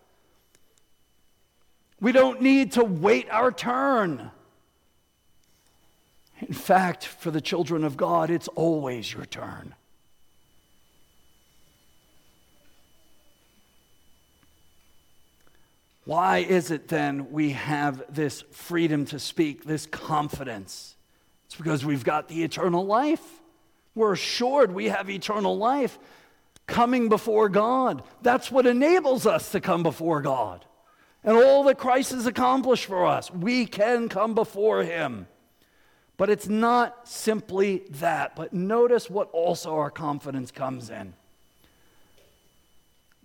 We 2.00 2.12
don't 2.12 2.40
need 2.42 2.72
to 2.72 2.84
wait 2.84 3.28
our 3.30 3.52
turn. 3.52 4.30
In 6.40 6.54
fact, 6.54 7.06
for 7.06 7.30
the 7.30 7.40
children 7.40 7.84
of 7.84 7.96
God, 7.96 8.30
it's 8.30 8.48
always 8.48 9.12
your 9.12 9.24
turn. 9.24 9.75
Why 16.06 16.38
is 16.38 16.70
it 16.70 16.86
then 16.86 17.32
we 17.32 17.50
have 17.50 18.04
this 18.08 18.42
freedom 18.52 19.06
to 19.06 19.18
speak, 19.18 19.64
this 19.64 19.86
confidence? 19.86 20.94
It's 21.46 21.56
because 21.56 21.84
we've 21.84 22.04
got 22.04 22.28
the 22.28 22.44
eternal 22.44 22.86
life. 22.86 23.42
We're 23.96 24.12
assured 24.12 24.72
we 24.72 24.86
have 24.86 25.10
eternal 25.10 25.58
life 25.58 25.98
coming 26.68 27.08
before 27.08 27.48
God. 27.48 28.04
That's 28.22 28.52
what 28.52 28.66
enables 28.66 29.26
us 29.26 29.50
to 29.50 29.60
come 29.60 29.82
before 29.82 30.22
God. 30.22 30.64
And 31.24 31.36
all 31.36 31.64
that 31.64 31.78
Christ 31.78 32.12
has 32.12 32.24
accomplished 32.24 32.86
for 32.86 33.04
us, 33.04 33.32
we 33.32 33.66
can 33.66 34.08
come 34.08 34.36
before 34.36 34.84
Him. 34.84 35.26
But 36.16 36.30
it's 36.30 36.46
not 36.46 37.08
simply 37.08 37.82
that. 37.90 38.36
But 38.36 38.52
notice 38.52 39.10
what 39.10 39.28
also 39.32 39.74
our 39.74 39.90
confidence 39.90 40.52
comes 40.52 40.88
in 40.88 41.14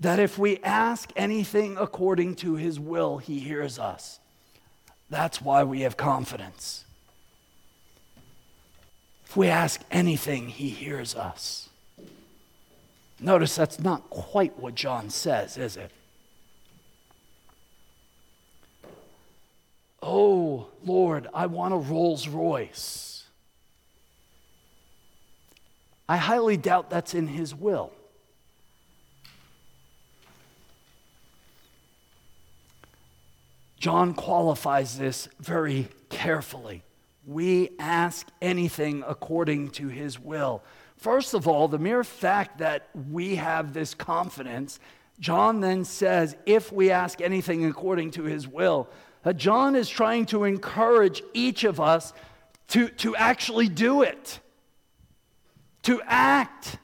that 0.01 0.19
if 0.19 0.37
we 0.37 0.57
ask 0.63 1.11
anything 1.15 1.77
according 1.79 2.35
to 2.35 2.55
his 2.55 2.79
will, 2.79 3.19
he 3.19 3.39
hears 3.39 3.77
us. 3.77 4.19
That's 5.11 5.41
why 5.41 5.63
we 5.63 5.81
have 5.81 5.95
confidence. 5.95 6.85
If 9.25 9.37
we 9.37 9.47
ask 9.47 9.79
anything, 9.91 10.49
he 10.49 10.69
hears 10.69 11.15
us. 11.15 11.69
Notice 13.19 13.55
that's 13.55 13.79
not 13.79 14.09
quite 14.09 14.57
what 14.57 14.73
John 14.73 15.11
says, 15.11 15.55
is 15.55 15.77
it? 15.77 15.91
Oh, 20.01 20.67
Lord, 20.83 21.27
I 21.31 21.45
want 21.45 21.75
a 21.75 21.77
Rolls 21.77 22.27
Royce. 22.27 23.25
I 26.09 26.17
highly 26.17 26.57
doubt 26.57 26.89
that's 26.89 27.13
in 27.13 27.27
his 27.27 27.53
will. 27.53 27.93
John 33.81 34.13
qualifies 34.13 34.99
this 34.99 35.27
very 35.39 35.87
carefully. 36.09 36.83
We 37.25 37.71
ask 37.79 38.27
anything 38.39 39.03
according 39.07 39.71
to 39.71 39.87
his 39.87 40.19
will. 40.19 40.63
First 40.97 41.33
of 41.33 41.47
all, 41.47 41.67
the 41.67 41.79
mere 41.79 42.03
fact 42.03 42.59
that 42.59 42.89
we 43.09 43.37
have 43.37 43.73
this 43.73 43.95
confidence, 43.95 44.79
John 45.19 45.61
then 45.61 45.83
says, 45.83 46.35
if 46.45 46.71
we 46.71 46.91
ask 46.91 47.21
anything 47.21 47.65
according 47.65 48.11
to 48.11 48.23
his 48.25 48.47
will, 48.47 48.87
that 49.23 49.37
John 49.37 49.75
is 49.75 49.89
trying 49.89 50.27
to 50.27 50.43
encourage 50.43 51.23
each 51.33 51.63
of 51.63 51.79
us 51.79 52.13
to, 52.67 52.87
to 52.87 53.15
actually 53.15 53.67
do 53.67 54.03
it, 54.03 54.39
to 55.83 56.03
act. 56.05 56.77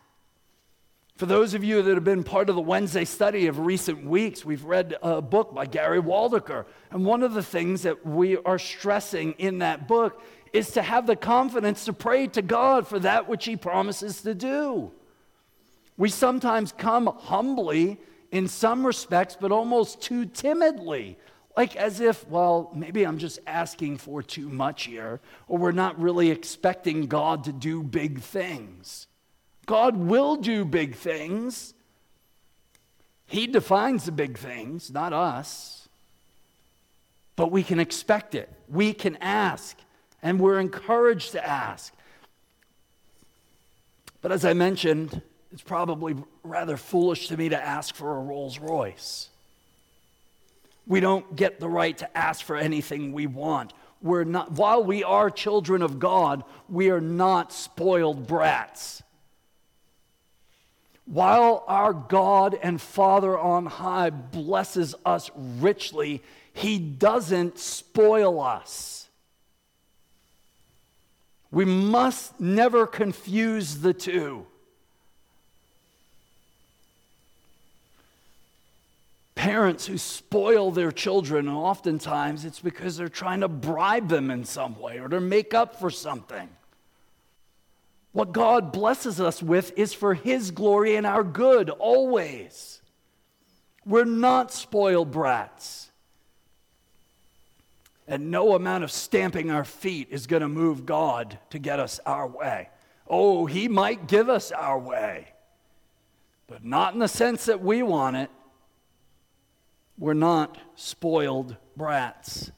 For 1.18 1.26
those 1.26 1.56
of 1.56 1.64
you 1.64 1.82
that 1.82 1.96
have 1.96 2.04
been 2.04 2.24
part 2.24 2.48
of 2.48 2.56
the 2.56 2.62
Wednesday 2.62 3.04
study 3.04 3.48
of 3.48 3.58
recent 3.58 4.06
weeks, 4.06 4.46
we've 4.46 4.64
read 4.64 4.96
a 5.02 5.20
book 5.20 5.52
by 5.52 5.66
Gary 5.66 6.00
Waldiker. 6.00 6.66
And 6.92 7.06
one 7.06 7.24
of 7.24 7.34
the 7.34 7.42
things 7.42 7.82
that 7.82 8.06
we 8.06 8.38
are 8.38 8.60
stressing 8.60 9.32
in 9.40 9.58
that 9.58 9.88
book 9.88 10.22
is 10.54 10.70
to 10.74 10.84
have 10.84 11.08
the 11.08 11.16
confidence 11.16 11.86
to 11.86 11.94
pray 11.94 12.28
to 12.28 12.44
God 12.44 12.88
for 12.88 13.00
that 13.00 13.28
which 13.28 13.46
He 13.46 13.56
promises 13.56 14.22
to 14.22 14.36
do. 14.36 14.92
We 15.98 16.10
sometimes 16.10 16.72
come 16.72 17.08
humbly 17.08 18.00
in 18.32 18.48
some 18.48 18.86
respects, 18.86 19.36
but 19.42 19.52
almost 19.52 20.00
too 20.00 20.26
timidly 20.26 21.18
like 21.58 21.76
as 21.76 22.00
if, 22.00 22.28
well, 22.28 22.72
maybe 22.76 23.04
I'm 23.04 23.18
just 23.18 23.40
asking 23.48 23.98
for 23.98 24.22
too 24.22 24.48
much 24.48 24.84
here, 24.84 25.20
or 25.48 25.58
we're 25.58 25.72
not 25.72 26.00
really 26.00 26.30
expecting 26.30 27.08
God 27.08 27.46
to 27.46 27.52
do 27.52 27.82
big 27.82 28.22
things. 28.22 29.08
God 29.68 29.98
will 29.98 30.38
do 30.38 30.66
big 30.66 30.96
things. 30.96 31.76
He 33.28 33.46
defines 33.46 34.06
the 34.06 34.12
big 34.12 34.38
things, 34.38 34.90
not 34.90 35.14
us. 35.14 35.88
But 37.36 37.52
we 37.52 37.62
can 37.62 37.80
expect 37.80 38.34
it. 38.34 38.50
We 38.68 38.94
can 38.94 39.18
ask, 39.18 39.78
and 40.24 40.40
we're 40.40 40.60
encouraged 40.60 41.34
to 41.34 41.46
ask. 41.46 41.94
But 44.22 44.32
as 44.32 44.44
I 44.44 44.54
mentioned, 44.54 45.22
it's 45.52 45.62
probably 45.62 46.16
rather 46.44 46.78
foolish 46.78 47.28
to 47.28 47.38
me 47.38 47.50
to 47.50 47.62
ask 47.62 47.94
for 47.94 48.18
a 48.18 48.20
Rolls 48.20 48.60
Royce. 48.60 49.30
We 50.88 51.00
don't 51.02 51.36
get 51.36 51.60
the 51.60 51.70
right 51.70 51.98
to 51.98 52.18
ask 52.18 52.44
for 52.44 52.56
anything 52.56 53.12
we 53.12 53.28
want. 53.28 53.74
We're 54.02 54.24
not, 54.24 54.54
while 54.54 54.84
we 54.84 55.04
are 55.04 55.30
children 55.30 55.82
of 55.82 56.00
God, 56.00 56.44
we 56.70 56.90
are 56.90 57.02
not 57.02 57.52
spoiled 57.52 58.28
brats. 58.28 59.04
While 61.08 61.64
our 61.68 61.94
God 61.94 62.58
and 62.62 62.80
Father 62.80 63.38
on 63.38 63.66
high 63.66 64.10
blesses 64.10 64.94
us 65.06 65.32
richly, 65.36 66.22
He 66.54 66.78
doesn't 66.78 67.58
spoil 67.58 68.42
us. 68.42 69.10
We 71.50 71.66
must 71.66 72.40
never 72.40 72.86
confuse 72.86 73.78
the 73.78 73.94
two. 73.94 74.46
parents 79.38 79.86
who 79.86 79.98
spoil 79.98 80.72
their 80.72 80.92
children, 80.92 81.48
oftentimes 81.48 82.44
it's 82.44 82.60
because 82.60 82.98
they're 82.98 83.08
trying 83.08 83.40
to 83.40 83.48
bribe 83.48 84.10
them 84.10 84.30
in 84.30 84.44
some 84.44 84.78
way 84.78 85.00
or 85.00 85.08
to 85.08 85.22
make 85.22 85.54
up 85.54 85.80
for 85.80 85.90
something. 85.90 86.50
What 88.18 88.32
God 88.32 88.72
blesses 88.72 89.22
us 89.22 89.44
with 89.44 89.74
is 89.78 89.94
for 89.94 90.16
His 90.16 90.50
glory 90.50 90.96
and 90.96 91.06
our 91.06 91.24
good 91.24 91.70
always. 91.70 92.82
We're 93.86 94.06
not 94.06 94.52
spoiled 94.52 95.12
brats. 95.12 95.92
And 98.08 98.32
no 98.32 98.56
amount 98.56 98.84
of 98.84 98.92
stamping 98.92 99.52
our 99.52 99.64
feet 99.64 100.08
is 100.10 100.26
going 100.26 100.42
to 100.42 100.48
move 100.48 100.84
God 100.84 101.38
to 101.52 101.60
get 101.60 101.80
us 101.80 102.00
our 102.08 102.26
way. 102.26 102.70
Oh, 103.08 103.46
He 103.46 103.68
might 103.68 104.08
give 104.08 104.30
us 104.30 104.52
our 104.52 104.80
way, 104.80 105.28
but 106.48 106.66
not 106.66 106.96
in 106.96 107.00
the 107.00 107.08
sense 107.08 107.46
that 107.46 107.62
we 107.62 107.84
want 107.84 108.16
it. 108.16 108.32
We're 110.00 110.16
not 110.16 110.58
spoiled 110.74 111.56
brats. 111.76 112.52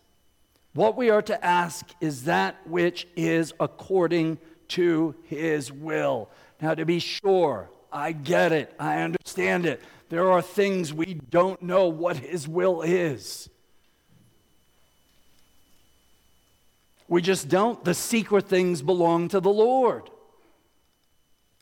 What 0.73 0.95
we 0.95 1.09
are 1.09 1.23
to 1.23 1.45
ask 1.45 1.85
is 1.99 2.23
that 2.23 2.65
which 2.65 3.09
is 3.17 3.53
according 3.59 4.37
to 4.69 5.15
his 5.23 5.71
will. 5.71 6.29
Now, 6.61 6.73
to 6.73 6.85
be 6.85 6.99
sure, 6.99 7.69
I 7.91 8.11
get 8.11 8.51
it, 8.51 8.73
I 8.79 9.01
understand 9.01 9.65
it. 9.65 9.81
There 10.09 10.31
are 10.31 10.41
things 10.41 10.93
we 10.93 11.13
don't 11.13 11.61
know 11.61 11.87
what 11.87 12.17
his 12.17 12.47
will 12.47 12.81
is. 12.81 13.49
We 17.07 17.21
just 17.21 17.49
don't. 17.49 17.83
The 17.83 17.93
secret 17.93 18.47
things 18.47 18.81
belong 18.81 19.29
to 19.29 19.39
the 19.39 19.51
Lord. 19.51 20.09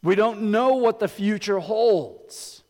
We 0.04 0.16
don't 0.16 0.52
know 0.52 0.76
what 0.76 1.00
the 1.00 1.08
future 1.08 1.60
holds. 1.60 2.64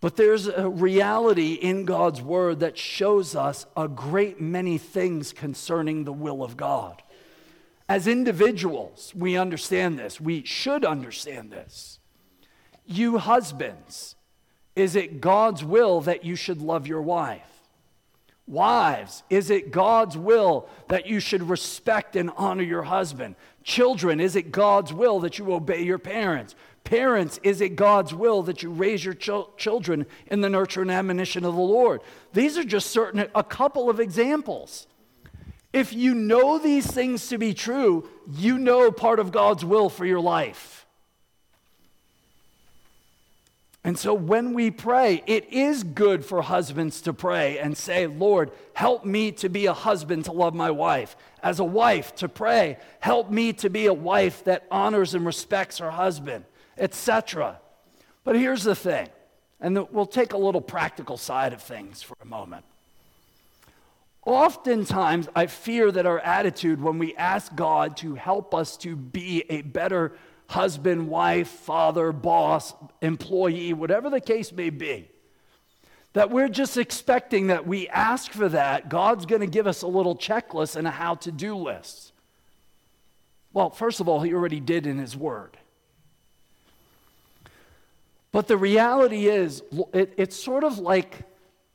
But 0.00 0.16
there's 0.16 0.48
a 0.48 0.68
reality 0.68 1.52
in 1.52 1.84
God's 1.84 2.20
word 2.20 2.60
that 2.60 2.76
shows 2.76 3.36
us 3.36 3.66
a 3.76 3.86
great 3.86 4.40
many 4.40 4.76
things 4.76 5.32
concerning 5.32 6.02
the 6.02 6.12
will 6.12 6.42
of 6.42 6.56
God. 6.56 7.00
As 7.88 8.06
individuals, 8.06 9.12
we 9.14 9.36
understand 9.36 9.98
this. 9.98 10.20
We 10.20 10.44
should 10.44 10.84
understand 10.84 11.50
this. 11.50 11.98
You 12.86 13.18
husbands, 13.18 14.16
is 14.74 14.96
it 14.96 15.20
God's 15.20 15.64
will 15.64 16.00
that 16.02 16.24
you 16.24 16.36
should 16.36 16.60
love 16.60 16.86
your 16.86 17.02
wife? 17.02 17.42
Wives, 18.46 19.22
is 19.30 19.50
it 19.50 19.70
God's 19.70 20.16
will 20.16 20.68
that 20.88 21.06
you 21.06 21.20
should 21.20 21.48
respect 21.48 22.16
and 22.16 22.30
honor 22.36 22.62
your 22.62 22.82
husband? 22.82 23.36
Children, 23.62 24.20
is 24.20 24.34
it 24.34 24.50
God's 24.50 24.92
will 24.92 25.20
that 25.20 25.38
you 25.38 25.52
obey 25.52 25.82
your 25.82 25.98
parents? 25.98 26.54
Parents, 26.84 27.38
is 27.44 27.60
it 27.60 27.76
God's 27.76 28.12
will 28.12 28.42
that 28.42 28.62
you 28.62 28.70
raise 28.70 29.04
your 29.04 29.14
ch- 29.14 29.56
children 29.56 30.06
in 30.26 30.40
the 30.40 30.50
nurture 30.50 30.82
and 30.82 30.90
admonition 30.90 31.44
of 31.44 31.54
the 31.54 31.60
Lord? 31.60 32.00
These 32.32 32.58
are 32.58 32.64
just 32.64 32.90
certain, 32.90 33.28
a 33.34 33.44
couple 33.44 33.88
of 33.88 34.00
examples. 34.00 34.88
If 35.72 35.92
you 35.92 36.14
know 36.14 36.58
these 36.58 36.86
things 36.86 37.28
to 37.28 37.38
be 37.38 37.54
true, 37.54 38.08
you 38.30 38.58
know 38.58 38.90
part 38.90 39.18
of 39.18 39.32
God's 39.32 39.64
will 39.64 39.88
for 39.88 40.04
your 40.04 40.20
life. 40.20 40.86
And 43.84 43.98
so 43.98 44.14
when 44.14 44.52
we 44.52 44.70
pray, 44.70 45.24
it 45.26 45.52
is 45.52 45.82
good 45.82 46.24
for 46.24 46.40
husbands 46.42 47.00
to 47.02 47.12
pray 47.12 47.58
and 47.58 47.76
say, 47.76 48.06
Lord, 48.06 48.52
help 48.74 49.04
me 49.04 49.32
to 49.32 49.48
be 49.48 49.66
a 49.66 49.72
husband 49.72 50.26
to 50.26 50.32
love 50.32 50.54
my 50.54 50.70
wife. 50.70 51.16
As 51.42 51.58
a 51.58 51.64
wife, 51.64 52.14
to 52.16 52.28
pray, 52.28 52.78
help 53.00 53.30
me 53.30 53.52
to 53.54 53.68
be 53.68 53.86
a 53.86 53.92
wife 53.92 54.44
that 54.44 54.66
honors 54.70 55.14
and 55.14 55.26
respects 55.26 55.78
her 55.78 55.90
husband 55.90 56.44
etc. 56.78 57.60
But 58.24 58.36
here's 58.36 58.64
the 58.64 58.74
thing, 58.74 59.08
and 59.60 59.88
we'll 59.90 60.06
take 60.06 60.32
a 60.32 60.38
little 60.38 60.60
practical 60.60 61.16
side 61.16 61.52
of 61.52 61.62
things 61.62 62.02
for 62.02 62.16
a 62.20 62.26
moment. 62.26 62.64
Oftentimes, 64.24 65.28
I 65.34 65.46
fear 65.46 65.90
that 65.90 66.06
our 66.06 66.20
attitude 66.20 66.80
when 66.80 66.98
we 66.98 67.14
ask 67.16 67.54
God 67.54 67.96
to 67.98 68.14
help 68.14 68.54
us 68.54 68.76
to 68.78 68.94
be 68.94 69.44
a 69.50 69.62
better 69.62 70.12
husband, 70.48 71.08
wife, 71.08 71.48
father, 71.48 72.12
boss, 72.12 72.74
employee, 73.00 73.72
whatever 73.72 74.10
the 74.10 74.20
case 74.20 74.52
may 74.52 74.70
be, 74.70 75.08
that 76.12 76.30
we're 76.30 76.48
just 76.48 76.76
expecting 76.76 77.48
that 77.48 77.66
we 77.66 77.88
ask 77.88 78.30
for 78.32 78.48
that, 78.50 78.88
God's 78.88 79.26
going 79.26 79.40
to 79.40 79.46
give 79.46 79.66
us 79.66 79.82
a 79.82 79.86
little 79.86 80.14
checklist 80.14 80.76
and 80.76 80.86
a 80.86 80.90
how 80.90 81.14
to 81.16 81.32
do 81.32 81.56
list. 81.56 82.12
Well, 83.52 83.70
first 83.70 84.00
of 84.00 84.08
all, 84.08 84.20
He 84.20 84.32
already 84.34 84.60
did 84.60 84.86
in 84.86 84.98
His 84.98 85.16
Word. 85.16 85.56
But 88.30 88.46
the 88.46 88.56
reality 88.56 89.26
is, 89.26 89.62
it, 89.92 90.14
it's 90.16 90.36
sort 90.36 90.64
of 90.64 90.78
like 90.78 91.26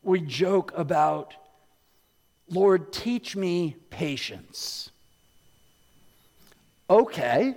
we 0.02 0.22
joke 0.22 0.72
about, 0.76 1.36
Lord, 2.50 2.92
teach 2.94 3.36
me 3.36 3.76
patience. 3.90 4.92
Okay. 6.90 7.56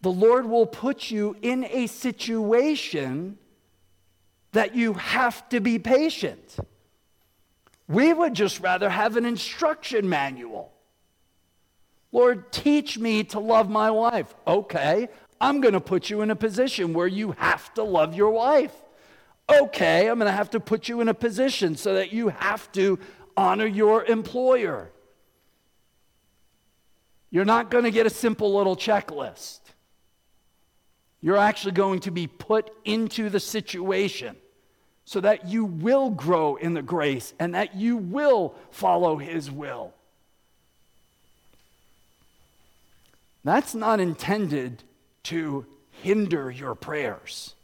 the 0.00 0.10
Lord 0.10 0.46
will 0.46 0.66
put 0.66 1.10
you 1.10 1.36
in 1.42 1.64
a 1.64 1.86
situation 1.86 3.38
that 4.50 4.74
you 4.74 4.94
have 4.94 5.48
to 5.50 5.60
be 5.60 5.78
patient. 5.78 6.56
We 7.88 8.12
would 8.12 8.34
just 8.34 8.60
rather 8.60 8.90
have 8.90 9.16
an 9.16 9.24
instruction 9.24 10.08
manual. 10.08 10.72
Lord, 12.10 12.52
teach 12.52 12.98
me 12.98 13.24
to 13.24 13.38
love 13.38 13.70
my 13.70 13.90
wife. 13.90 14.34
Okay, 14.46 15.08
I'm 15.40 15.60
going 15.60 15.74
to 15.74 15.80
put 15.80 16.10
you 16.10 16.20
in 16.20 16.30
a 16.30 16.36
position 16.36 16.92
where 16.92 17.06
you 17.06 17.32
have 17.38 17.72
to 17.74 17.82
love 17.82 18.14
your 18.14 18.30
wife. 18.30 18.74
Okay, 19.48 20.08
I'm 20.08 20.18
going 20.18 20.30
to 20.30 20.36
have 20.36 20.50
to 20.50 20.60
put 20.60 20.88
you 20.88 21.00
in 21.00 21.08
a 21.08 21.14
position 21.14 21.76
so 21.76 21.94
that 21.94 22.12
you 22.12 22.28
have 22.28 22.70
to 22.72 22.98
honor 23.36 23.66
your 23.66 24.04
employer. 24.04 24.90
You're 27.30 27.44
not 27.44 27.70
going 27.70 27.84
to 27.84 27.90
get 27.90 28.06
a 28.06 28.10
simple 28.10 28.54
little 28.54 28.76
checklist. 28.76 29.60
You're 31.20 31.38
actually 31.38 31.72
going 31.72 32.00
to 32.00 32.10
be 32.10 32.26
put 32.26 32.70
into 32.84 33.30
the 33.30 33.40
situation 33.40 34.36
so 35.04 35.20
that 35.20 35.48
you 35.48 35.64
will 35.64 36.10
grow 36.10 36.56
in 36.56 36.74
the 36.74 36.82
grace 36.82 37.32
and 37.38 37.54
that 37.54 37.74
you 37.74 37.96
will 37.96 38.54
follow 38.70 39.16
His 39.16 39.50
will. 39.50 39.94
That's 43.44 43.74
not 43.74 43.98
intended 43.98 44.82
to 45.24 45.66
hinder 46.02 46.50
your 46.50 46.74
prayers. 46.74 47.54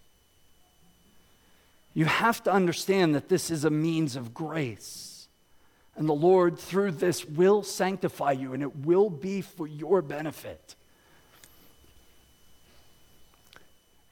You 1.95 2.05
have 2.05 2.43
to 2.45 2.53
understand 2.53 3.15
that 3.15 3.29
this 3.29 3.51
is 3.51 3.65
a 3.65 3.71
means 3.71 4.17
of 4.17 4.35
grace. 4.35 5.08
And 5.99 6.09
the 6.09 6.15
Lord, 6.15 6.61
through 6.61 6.93
this, 6.93 7.25
will 7.25 7.65
sanctify 7.65 8.31
you, 8.31 8.55
and 8.55 8.63
it 8.63 8.87
will 8.87 9.11
be 9.11 9.41
for 9.41 9.67
your 9.67 10.01
benefit. 10.01 10.77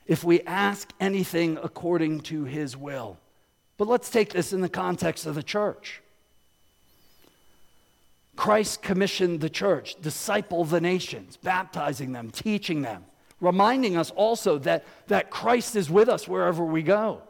If 0.04 0.24
we 0.24 0.40
ask 0.42 0.92
anything 0.98 1.58
according 1.62 2.22
to 2.22 2.42
his 2.42 2.76
will. 2.76 3.18
But 3.78 3.86
let's 3.86 4.10
take 4.10 4.32
this 4.32 4.52
in 4.52 4.62
the 4.62 4.68
context 4.68 5.26
of 5.26 5.36
the 5.36 5.44
church. 5.44 6.02
Christ 8.34 8.82
commissioned 8.82 9.40
the 9.40 9.48
church, 9.48 9.94
disciple 10.02 10.64
the 10.64 10.80
nations, 10.80 11.36
baptizing 11.36 12.10
them, 12.10 12.30
teaching 12.30 12.82
them, 12.82 13.04
reminding 13.40 13.96
us 13.96 14.10
also 14.10 14.58
that, 14.58 14.84
that 15.06 15.30
Christ 15.30 15.76
is 15.76 15.88
with 15.88 16.08
us 16.08 16.26
wherever 16.26 16.64
we 16.64 16.82
go. 16.82 17.22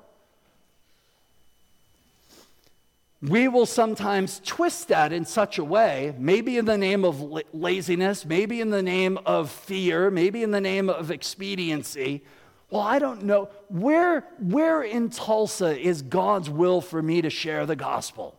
We 3.27 3.49
will 3.49 3.67
sometimes 3.67 4.41
twist 4.45 4.89
that 4.89 5.12
in 5.12 5.25
such 5.25 5.59
a 5.59 5.65
way, 5.65 6.15
maybe 6.17 6.59
in 6.59 6.65
the 6.65 6.79
name 6.79 7.05
of 7.05 7.21
laziness, 7.53 8.25
maybe 8.25 8.61
in 8.61 8.71
the 8.71 8.83
name 8.83 9.19
of 9.27 9.51
fear, 9.51 10.12
maybe 10.12 10.45
in 10.45 10.53
the 10.53 10.61
name 10.61 10.89
of 10.89 11.11
expediency. 11.11 12.23
Well, 12.71 12.83
I 12.83 13.01
don't 13.01 13.25
know. 13.25 13.49
Where, 13.69 14.25
where 14.39 14.83
in 14.83 15.11
Tulsa 15.11 15.77
is 15.77 16.03
God's 16.03 16.49
will 16.49 16.81
for 16.81 17.03
me 17.03 17.21
to 17.23 17.31
share 17.31 17.67
the 17.67 17.75
gospel? 17.75 18.39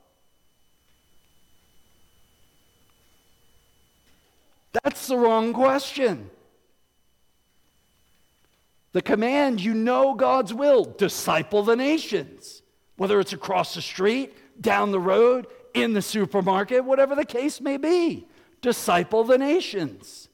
That's 4.71 5.08
the 5.08 5.17
wrong 5.17 5.52
question. 5.52 6.30
The 8.93 9.02
command, 9.02 9.60
you 9.60 9.73
know 9.73 10.13
God's 10.13 10.54
will, 10.54 10.86
disciple 10.86 11.63
the 11.63 11.76
nations, 11.76 12.62
whether 12.95 13.19
it's 13.19 13.34
across 13.34 13.76
the 13.76 13.82
street, 13.82 14.34
down 14.61 14.91
the 14.91 14.99
road, 14.99 15.47
in 15.73 15.93
the 15.93 16.01
supermarket, 16.01 16.83
whatever 16.83 17.15
the 17.15 17.25
case 17.25 17.61
may 17.61 17.77
be. 17.77 18.27
Disciple 18.61 19.23
the 19.23 19.37
nations. 19.37 20.29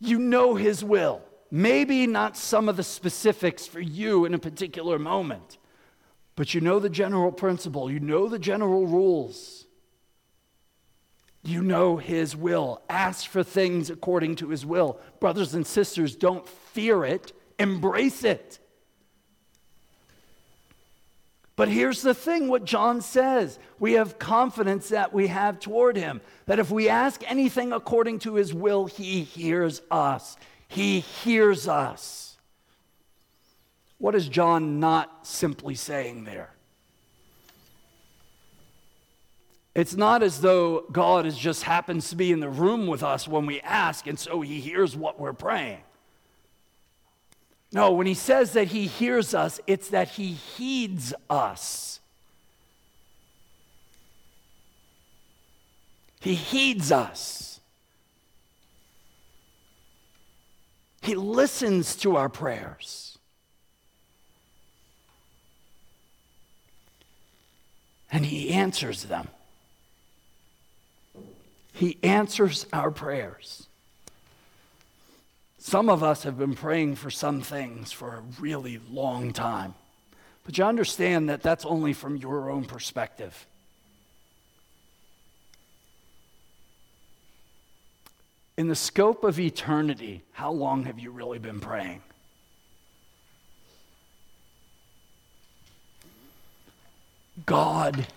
You 0.00 0.18
know 0.18 0.54
His 0.54 0.82
will. 0.82 1.22
Maybe 1.50 2.06
not 2.06 2.36
some 2.36 2.68
of 2.68 2.76
the 2.76 2.82
specifics 2.82 3.66
for 3.66 3.80
you 3.80 4.24
in 4.24 4.32
a 4.32 4.38
particular 4.38 4.98
moment, 4.98 5.58
but 6.34 6.54
you 6.54 6.62
know 6.62 6.78
the 6.78 6.88
general 6.88 7.30
principle, 7.30 7.90
you 7.90 8.00
know 8.00 8.26
the 8.26 8.38
general 8.38 8.86
rules. 8.86 9.66
You 11.44 11.60
know 11.60 11.98
His 11.98 12.34
will. 12.34 12.80
Ask 12.88 13.28
for 13.28 13.42
things 13.42 13.90
according 13.90 14.36
to 14.36 14.48
His 14.48 14.64
will. 14.64 14.98
Brothers 15.20 15.54
and 15.54 15.66
sisters, 15.66 16.16
don't 16.16 16.48
fear 16.48 17.04
it, 17.04 17.32
embrace 17.58 18.24
it. 18.24 18.58
But 21.54 21.68
here's 21.68 22.02
the 22.02 22.14
thing 22.14 22.48
what 22.48 22.64
John 22.64 23.00
says 23.00 23.58
we 23.78 23.92
have 23.92 24.18
confidence 24.18 24.88
that 24.88 25.12
we 25.12 25.26
have 25.26 25.60
toward 25.60 25.96
him, 25.96 26.20
that 26.46 26.58
if 26.58 26.70
we 26.70 26.88
ask 26.88 27.22
anything 27.30 27.72
according 27.72 28.20
to 28.20 28.34
his 28.34 28.54
will, 28.54 28.86
he 28.86 29.22
hears 29.22 29.82
us. 29.90 30.36
He 30.68 31.00
hears 31.00 31.68
us. 31.68 32.36
What 33.98 34.14
is 34.14 34.28
John 34.28 34.80
not 34.80 35.26
simply 35.26 35.74
saying 35.74 36.24
there? 36.24 36.50
It's 39.74 39.94
not 39.94 40.22
as 40.22 40.40
though 40.40 40.84
God 40.92 41.24
is 41.24 41.36
just 41.36 41.62
happens 41.62 42.10
to 42.10 42.16
be 42.16 42.32
in 42.32 42.40
the 42.40 42.50
room 42.50 42.86
with 42.86 43.02
us 43.02 43.26
when 43.26 43.46
we 43.46 43.60
ask, 43.60 44.06
and 44.06 44.18
so 44.18 44.40
he 44.40 44.60
hears 44.60 44.96
what 44.96 45.18
we're 45.18 45.32
praying. 45.32 45.80
No, 47.72 47.92
when 47.92 48.06
he 48.06 48.14
says 48.14 48.52
that 48.52 48.68
he 48.68 48.86
hears 48.86 49.34
us, 49.34 49.60
it's 49.66 49.88
that 49.88 50.10
he 50.10 50.32
heeds 50.32 51.14
us. 51.30 52.00
He 56.20 56.34
heeds 56.34 56.92
us. 56.92 57.60
He 61.02 61.16
listens 61.16 61.96
to 61.96 62.16
our 62.16 62.28
prayers. 62.28 63.18
And 68.12 68.24
He 68.24 68.50
answers 68.50 69.04
them. 69.04 69.28
He 71.72 71.98
answers 72.04 72.66
our 72.72 72.92
prayers. 72.92 73.66
Some 75.64 75.88
of 75.88 76.02
us 76.02 76.24
have 76.24 76.36
been 76.36 76.56
praying 76.56 76.96
for 76.96 77.08
some 77.08 77.40
things 77.40 77.92
for 77.92 78.16
a 78.16 78.40
really 78.40 78.80
long 78.90 79.32
time. 79.32 79.74
But 80.44 80.58
you 80.58 80.64
understand 80.64 81.28
that 81.28 81.40
that's 81.40 81.64
only 81.64 81.92
from 81.92 82.16
your 82.16 82.50
own 82.50 82.64
perspective. 82.64 83.46
In 88.58 88.66
the 88.66 88.74
scope 88.74 89.22
of 89.22 89.38
eternity, 89.38 90.22
how 90.32 90.50
long 90.50 90.82
have 90.86 90.98
you 90.98 91.12
really 91.12 91.38
been 91.38 91.60
praying? 91.60 92.02
God 97.46 98.08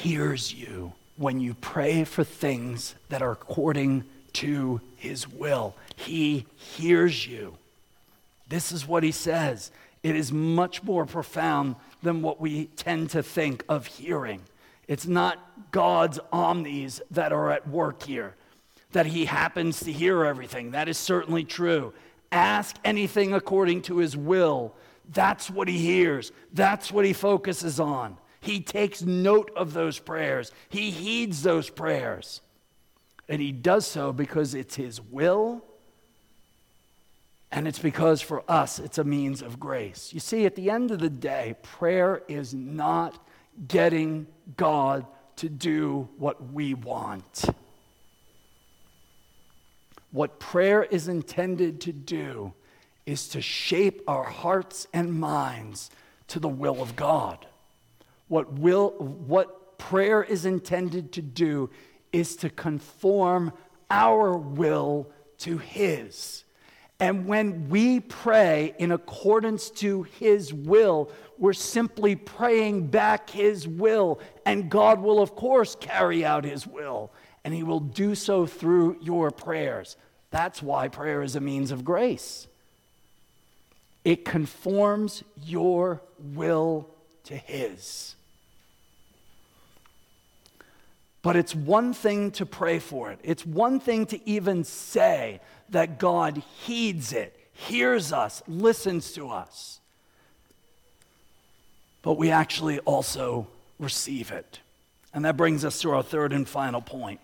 hears 0.00 0.54
you 0.54 0.94
when 1.18 1.38
you 1.38 1.52
pray 1.52 2.04
for 2.04 2.24
things 2.24 2.94
that 3.10 3.20
are 3.20 3.32
according 3.32 4.04
to 4.32 4.80
his 4.96 5.28
will. 5.28 5.74
He 5.96 6.46
hears 6.54 7.26
you. 7.26 7.56
This 8.48 8.72
is 8.72 8.86
what 8.86 9.02
he 9.02 9.12
says. 9.12 9.70
It 10.02 10.16
is 10.16 10.32
much 10.32 10.82
more 10.82 11.06
profound 11.06 11.76
than 12.02 12.20
what 12.20 12.40
we 12.40 12.66
tend 12.66 13.10
to 13.10 13.22
think 13.22 13.64
of 13.68 13.86
hearing. 13.86 14.42
It's 14.86 15.06
not 15.06 15.70
God's 15.70 16.20
omnis 16.30 17.00
that 17.10 17.32
are 17.32 17.50
at 17.50 17.68
work 17.68 18.02
here 18.02 18.34
that 18.94 19.06
he 19.06 19.26
happens 19.26 19.80
to 19.80 19.92
hear 19.92 20.24
everything. 20.24 20.70
That 20.70 20.88
is 20.88 20.96
certainly 20.96 21.44
true. 21.44 21.92
Ask 22.32 22.76
anything 22.84 23.34
according 23.34 23.82
to 23.82 23.98
his 23.98 24.16
will. 24.16 24.74
That's 25.12 25.50
what 25.50 25.68
he 25.68 25.78
hears, 25.78 26.32
that's 26.52 26.90
what 26.90 27.04
he 27.04 27.12
focuses 27.12 27.78
on. 27.78 28.16
He 28.40 28.60
takes 28.60 29.02
note 29.02 29.50
of 29.56 29.72
those 29.74 29.98
prayers, 29.98 30.50
he 30.68 30.90
heeds 30.90 31.42
those 31.42 31.68
prayers. 31.68 32.40
And 33.28 33.40
he 33.40 33.52
does 33.52 33.86
so 33.86 34.12
because 34.12 34.54
it's 34.54 34.76
his 34.76 35.00
will. 35.00 35.64
And 37.54 37.68
it's 37.68 37.78
because 37.78 38.20
for 38.20 38.42
us, 38.48 38.80
it's 38.80 38.98
a 38.98 39.04
means 39.04 39.40
of 39.40 39.60
grace. 39.60 40.12
You 40.12 40.18
see, 40.18 40.44
at 40.44 40.56
the 40.56 40.70
end 40.70 40.90
of 40.90 40.98
the 40.98 41.08
day, 41.08 41.54
prayer 41.62 42.20
is 42.26 42.52
not 42.52 43.24
getting 43.68 44.26
God 44.56 45.06
to 45.36 45.48
do 45.48 46.08
what 46.18 46.52
we 46.52 46.74
want. 46.74 47.44
What 50.10 50.40
prayer 50.40 50.82
is 50.82 51.06
intended 51.06 51.80
to 51.82 51.92
do 51.92 52.54
is 53.06 53.28
to 53.28 53.40
shape 53.40 54.02
our 54.08 54.24
hearts 54.24 54.88
and 54.92 55.12
minds 55.12 55.90
to 56.28 56.40
the 56.40 56.48
will 56.48 56.82
of 56.82 56.96
God. 56.96 57.46
What, 58.26 58.54
will, 58.54 58.90
what 58.98 59.78
prayer 59.78 60.24
is 60.24 60.44
intended 60.44 61.12
to 61.12 61.22
do 61.22 61.70
is 62.12 62.34
to 62.36 62.50
conform 62.50 63.52
our 63.92 64.36
will 64.36 65.08
to 65.38 65.58
His. 65.58 66.43
And 67.00 67.26
when 67.26 67.68
we 67.68 68.00
pray 68.00 68.74
in 68.78 68.92
accordance 68.92 69.70
to 69.70 70.04
His 70.04 70.54
will, 70.54 71.10
we're 71.38 71.52
simply 71.52 72.14
praying 72.14 72.86
back 72.86 73.30
His 73.30 73.66
will. 73.66 74.20
And 74.46 74.70
God 74.70 75.00
will, 75.00 75.20
of 75.20 75.34
course, 75.34 75.74
carry 75.74 76.24
out 76.24 76.44
His 76.44 76.66
will. 76.66 77.10
And 77.44 77.52
He 77.52 77.62
will 77.62 77.80
do 77.80 78.14
so 78.14 78.46
through 78.46 78.98
your 79.02 79.30
prayers. 79.30 79.96
That's 80.30 80.62
why 80.62 80.88
prayer 80.88 81.22
is 81.22 81.36
a 81.36 81.40
means 81.40 81.70
of 81.70 81.84
grace. 81.84 82.46
It 84.04 84.24
conforms 84.24 85.24
your 85.44 86.00
will 86.18 86.88
to 87.24 87.36
His. 87.36 88.14
But 91.22 91.36
it's 91.36 91.54
one 91.54 91.94
thing 91.94 92.30
to 92.32 92.44
pray 92.44 92.78
for 92.78 93.10
it. 93.10 93.18
It's 93.22 93.46
one 93.46 93.80
thing 93.80 94.04
to 94.06 94.28
even 94.28 94.62
say 94.62 95.40
that 95.74 95.98
God 95.98 96.42
heeds 96.62 97.12
it, 97.12 97.36
hears 97.52 98.12
us, 98.12 98.42
listens 98.48 99.12
to 99.12 99.28
us. 99.28 99.80
But 102.00 102.14
we 102.14 102.30
actually 102.30 102.78
also 102.80 103.48
receive 103.78 104.30
it. 104.30 104.60
And 105.12 105.24
that 105.24 105.36
brings 105.36 105.64
us 105.64 105.80
to 105.80 105.90
our 105.90 106.02
third 106.02 106.32
and 106.32 106.48
final 106.48 106.80
point. 106.80 107.20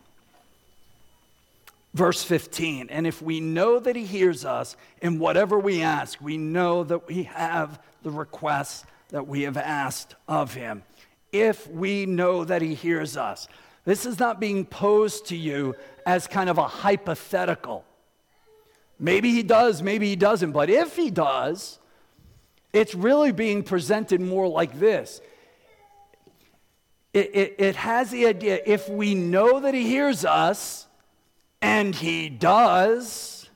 Verse 1.95 2.23
15, 2.23 2.89
and 2.89 3.05
if 3.05 3.21
we 3.21 3.41
know 3.41 3.81
that 3.81 3.97
he 3.97 4.05
hears 4.05 4.45
us 4.45 4.77
in 5.03 5.19
whatever 5.19 5.59
we 5.59 5.83
ask, 5.83 6.21
we 6.21 6.37
know 6.39 6.85
that 6.85 7.09
we 7.09 7.25
have 7.25 7.81
the 8.03 8.11
requests 8.11 8.85
that 9.09 9.27
we 9.27 9.43
have 9.43 9.57
asked 9.57 10.15
of 10.29 10.55
him. 10.55 10.85
If 11.33 11.69
we 11.69 12.07
know 12.07 12.45
that 12.45 12.63
he 12.63 12.75
hears 12.75 13.17
us, 13.17 13.49
this 13.85 14.07
is 14.07 14.21
not 14.21 14.39
being 14.39 14.65
posed 14.65 15.27
to 15.27 15.37
you 15.37 15.75
as 16.07 16.29
kind 16.29 16.49
of 16.49 16.59
a 16.59 16.69
hypothetical. 16.69 17.85
Maybe 19.01 19.33
he 19.33 19.43
does, 19.43 19.83
maybe 19.83 20.09
he 20.09 20.17
doesn't, 20.17 20.53
but 20.53 20.69
if 20.69 20.95
he 20.95 21.11
does, 21.11 21.79
it's 22.71 22.95
really 22.95 23.33
being 23.33 23.63
presented 23.63 24.21
more 24.21 24.47
like 24.47 24.79
this. 24.79 25.23
It, 27.15 27.35
it, 27.35 27.55
it, 27.59 27.77
has 27.77 28.11
the 28.11 28.27
idea 28.27 28.61
if 28.67 28.89
we 28.89 29.15
know 29.15 29.61
that 29.61 29.73
he 29.75 29.89
hears 29.89 30.25
us, 30.25 30.87
and 31.63 31.95
he 31.95 32.29
does, 32.29 33.49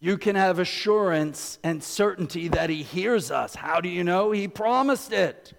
you 0.00 0.18
can 0.18 0.36
have 0.36 0.58
assurance 0.58 1.58
and 1.64 1.82
certainty 1.82 2.48
that 2.48 2.68
he 2.68 2.82
hears 2.82 3.30
us. 3.30 3.54
How 3.54 3.80
do 3.80 3.88
you 3.88 4.04
know? 4.04 4.32
He 4.32 4.48
promised 4.48 5.12
it. 5.12 5.54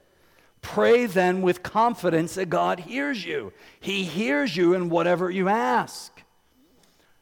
Pray 0.63 1.06
then 1.06 1.43
with 1.43 1.62
confidence 1.62 2.34
that 2.36 2.49
God 2.49 2.80
hears 2.80 3.23
you. 3.23 3.54
He 3.80 4.06
hears 4.06 4.58
you 4.58 4.73
in 4.73 4.89
whatever 4.89 5.30
you 5.30 5.49
ask. 5.49 6.23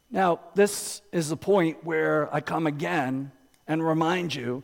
Now, 0.09 0.39
this 0.55 1.01
is 1.11 1.27
the 1.27 1.35
point 1.35 1.83
where 1.83 2.33
I 2.33 2.39
come 2.39 2.67
again 2.67 3.31
and 3.67 3.85
remind 3.85 4.33
you 4.33 4.63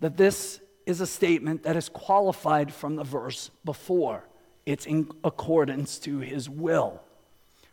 that 0.00 0.16
this 0.16 0.60
is 0.84 1.00
a 1.00 1.06
statement 1.06 1.62
that 1.62 1.76
is 1.76 1.88
qualified 1.88 2.74
from 2.74 2.96
the 2.96 3.04
verse 3.04 3.50
before. 3.64 4.28
It's 4.66 4.84
in 4.84 5.10
accordance 5.22 5.98
to 6.00 6.18
his 6.18 6.50
will. 6.50 7.00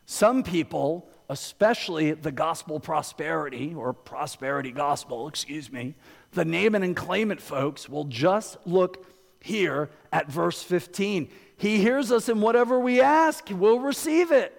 Some 0.05 0.43
people, 0.43 1.09
especially 1.27 2.11
the 2.11 2.31
gospel 2.31 2.79
prosperity 2.79 3.73
or 3.73 3.93
prosperity 3.93 4.71
gospel, 4.71 5.27
excuse 5.27 5.71
me, 5.71 5.95
the 6.33 6.45
name 6.45 6.75
it 6.75 6.83
and 6.83 6.95
claim 6.95 7.31
it 7.31 7.41
folks 7.41 7.89
will 7.89 8.05
just 8.05 8.57
look 8.65 9.05
here 9.41 9.89
at 10.11 10.31
verse 10.31 10.63
15. 10.63 11.29
He 11.57 11.77
hears 11.77 12.11
us 12.11 12.29
in 12.29 12.41
whatever 12.41 12.79
we 12.79 13.01
ask, 13.01 13.49
we'll 13.51 13.79
receive 13.79 14.31
it. 14.31 14.57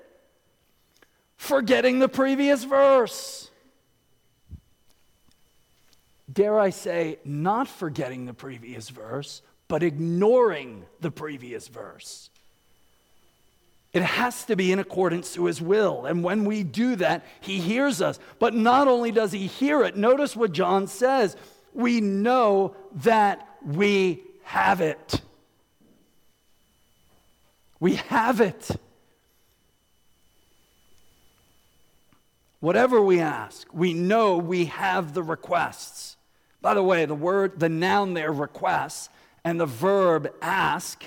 Forgetting 1.37 1.99
the 1.99 2.09
previous 2.09 2.65
verse. 2.65 3.51
Dare 6.33 6.59
I 6.59 6.71
say, 6.71 7.19
not 7.25 7.69
forgetting 7.69 8.27
the 8.27 8.35
previous 8.35 8.89
verse, 8.89 9.43
but 9.69 9.83
ignoring 9.83 10.85
the 11.01 11.11
previous 11.11 11.69
verse. 11.69 12.31
It 13.93 14.03
has 14.03 14.45
to 14.47 14.57
be 14.57 14.73
in 14.73 14.79
accordance 14.79 15.35
to 15.35 15.45
his 15.47 15.61
will. 15.61 16.07
And 16.07 16.25
when 16.25 16.45
we 16.45 16.63
do 16.63 16.97
that, 16.97 17.27
he 17.41 17.59
hears 17.59 18.01
us. 18.01 18.19
But 18.39 18.55
not 18.55 18.89
only 18.89 19.11
does 19.13 19.33
he 19.33 19.47
hear 19.47 19.83
it, 19.83 19.97
notice 19.97 20.35
what 20.35 20.53
John 20.53 20.87
says 20.87 21.37
we 21.75 22.01
know 22.01 22.77
that 22.97 23.49
we 23.65 24.23
have 24.43 24.81
it. 24.81 25.21
We 27.81 27.97
have 27.97 28.41
it. 28.41 28.71
Whatever 32.61 33.03
we 33.03 33.19
ask, 33.19 33.67
we 33.73 33.93
know 33.93 34.37
we 34.37 34.67
have 34.67 35.15
the 35.15 35.23
requests. 35.23 36.17
By 36.61 36.75
the 36.75 36.83
way, 36.83 37.07
the 37.07 37.15
word, 37.15 37.59
the 37.59 37.69
noun 37.69 38.15
there, 38.15 38.33
requests, 38.33 39.09
and 39.43 39.59
the 39.59 39.67
verb 39.67 40.33
ask, 40.41 41.05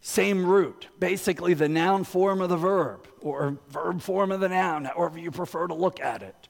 same 0.00 0.46
root. 0.46 0.86
Basically, 0.98 1.52
the 1.52 1.68
noun 1.68 2.04
form 2.04 2.40
of 2.40 2.48
the 2.48 2.56
verb, 2.56 3.06
or 3.20 3.58
verb 3.68 4.00
form 4.00 4.32
of 4.32 4.40
the 4.40 4.48
noun, 4.48 4.86
however 4.86 5.18
you 5.18 5.30
prefer 5.30 5.66
to 5.66 5.74
look 5.74 6.00
at 6.00 6.22
it. 6.22 6.48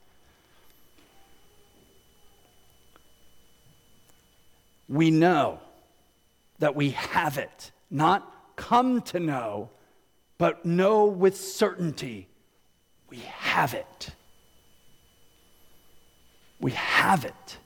We 4.89 5.11
know 5.11 5.59
that 6.59 6.75
we 6.75 6.91
have 6.91 7.39
it, 7.39 7.73
not 7.91 8.57
come 8.57 9.03
to 9.03 9.21
know, 9.21 9.71
but 10.39 10.65
know 10.65 11.07
with 11.07 11.37
certainty 11.37 12.29
we 13.09 13.19
have 13.19 13.75
it. 13.75 14.11
We 16.61 16.73
have 16.73 17.25
it. 17.25 17.59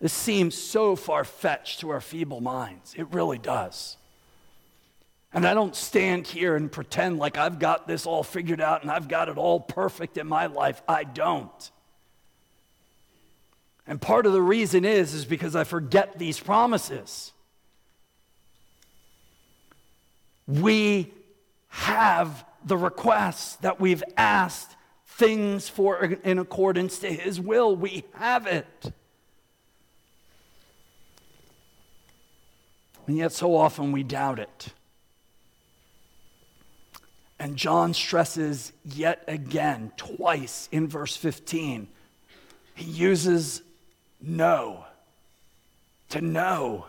This 0.00 0.12
seems 0.12 0.54
so 0.54 0.94
far 0.96 1.24
fetched 1.24 1.80
to 1.80 1.90
our 1.90 2.00
feeble 2.00 2.40
minds. 2.40 2.94
It 2.96 3.12
really 3.12 3.38
does. 3.38 3.96
And 5.32 5.46
I 5.46 5.54
don't 5.54 5.74
stand 5.74 6.26
here 6.26 6.56
and 6.56 6.70
pretend 6.70 7.18
like 7.18 7.36
I've 7.36 7.58
got 7.58 7.86
this 7.86 8.06
all 8.06 8.22
figured 8.22 8.60
out 8.60 8.82
and 8.82 8.90
I've 8.90 9.08
got 9.08 9.28
it 9.28 9.36
all 9.36 9.60
perfect 9.60 10.16
in 10.16 10.26
my 10.26 10.46
life. 10.46 10.82
I 10.88 11.04
don't. 11.04 11.70
And 13.86 14.00
part 14.00 14.26
of 14.26 14.32
the 14.32 14.42
reason 14.42 14.84
is 14.84 15.14
is 15.14 15.24
because 15.24 15.54
I 15.54 15.64
forget 15.64 16.18
these 16.18 16.40
promises. 16.40 17.32
We 20.46 21.12
have 21.68 22.44
the 22.64 22.76
requests 22.76 23.56
that 23.56 23.80
we've 23.80 24.02
asked 24.16 24.76
things 25.06 25.68
for 25.68 26.04
in 26.04 26.38
accordance 26.38 26.98
to 27.00 27.08
his 27.12 27.40
will. 27.40 27.76
We 27.76 28.04
have 28.14 28.46
it. 28.46 28.92
And 33.06 33.16
yet, 33.16 33.32
so 33.32 33.54
often 33.54 33.92
we 33.92 34.02
doubt 34.02 34.40
it. 34.40 34.68
And 37.38 37.56
John 37.56 37.94
stresses 37.94 38.72
yet 38.84 39.22
again, 39.28 39.92
twice 39.96 40.68
in 40.72 40.88
verse 40.88 41.16
15, 41.16 41.86
he 42.74 42.84
uses 42.84 43.62
know. 44.20 44.84
To 46.10 46.20
know. 46.20 46.86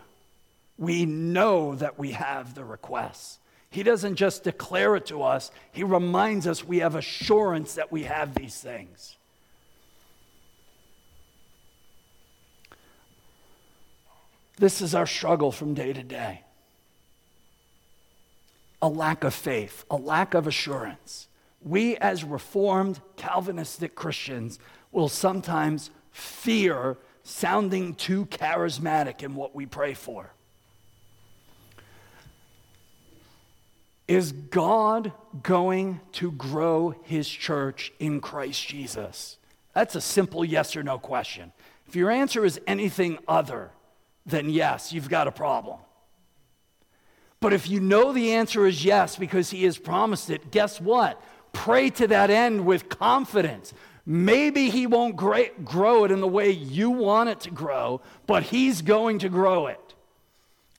We 0.76 1.06
know 1.06 1.74
that 1.74 1.98
we 1.98 2.12
have 2.12 2.54
the 2.54 2.64
requests. 2.64 3.38
He 3.70 3.82
doesn't 3.82 4.16
just 4.16 4.44
declare 4.44 4.96
it 4.96 5.06
to 5.06 5.22
us, 5.22 5.50
He 5.72 5.82
reminds 5.84 6.46
us 6.46 6.64
we 6.64 6.78
have 6.78 6.94
assurance 6.94 7.74
that 7.74 7.92
we 7.92 8.04
have 8.04 8.34
these 8.34 8.58
things. 8.58 9.16
This 14.56 14.80
is 14.80 14.94
our 14.94 15.06
struggle 15.06 15.52
from 15.52 15.74
day 15.74 15.92
to 15.92 16.02
day 16.02 16.42
a 18.80 18.88
lack 18.88 19.24
of 19.24 19.34
faith, 19.34 19.84
a 19.90 19.96
lack 19.96 20.34
of 20.34 20.46
assurance. 20.46 21.26
We, 21.60 21.96
as 21.96 22.22
Reformed 22.22 23.00
Calvinistic 23.16 23.96
Christians, 23.96 24.58
will 24.92 25.08
sometimes 25.08 25.90
fear 26.12 26.96
sounding 27.28 27.94
too 27.94 28.24
charismatic 28.26 29.22
in 29.22 29.34
what 29.34 29.54
we 29.54 29.66
pray 29.66 29.94
for. 29.94 30.32
Is 34.06 34.32
God 34.32 35.12
going 35.42 36.00
to 36.12 36.32
grow 36.32 36.94
his 37.02 37.28
church 37.28 37.92
in 37.98 38.20
Christ 38.20 38.66
Jesus? 38.66 39.36
That's 39.74 39.94
a 39.94 40.00
simple 40.00 40.44
yes 40.44 40.74
or 40.74 40.82
no 40.82 40.98
question. 40.98 41.52
If 41.86 41.94
your 41.94 42.10
answer 42.10 42.44
is 42.44 42.58
anything 42.66 43.18
other 43.28 43.70
than 44.24 44.48
yes, 44.48 44.92
you've 44.94 45.10
got 45.10 45.28
a 45.28 45.32
problem. 45.32 45.78
But 47.40 47.52
if 47.52 47.68
you 47.68 47.78
know 47.80 48.12
the 48.12 48.32
answer 48.32 48.66
is 48.66 48.84
yes 48.84 49.16
because 49.16 49.50
he 49.50 49.64
has 49.64 49.76
promised 49.76 50.30
it, 50.30 50.50
guess 50.50 50.80
what? 50.80 51.22
Pray 51.52 51.90
to 51.90 52.06
that 52.08 52.30
end 52.30 52.64
with 52.64 52.88
confidence. 52.88 53.74
Maybe 54.10 54.70
he 54.70 54.86
won't 54.86 55.16
grow 55.16 56.04
it 56.04 56.10
in 56.10 56.22
the 56.22 56.26
way 56.26 56.50
you 56.50 56.88
want 56.88 57.28
it 57.28 57.40
to 57.40 57.50
grow, 57.50 58.00
but 58.26 58.44
he's 58.44 58.80
going 58.80 59.18
to 59.18 59.28
grow 59.28 59.66
it. 59.66 59.94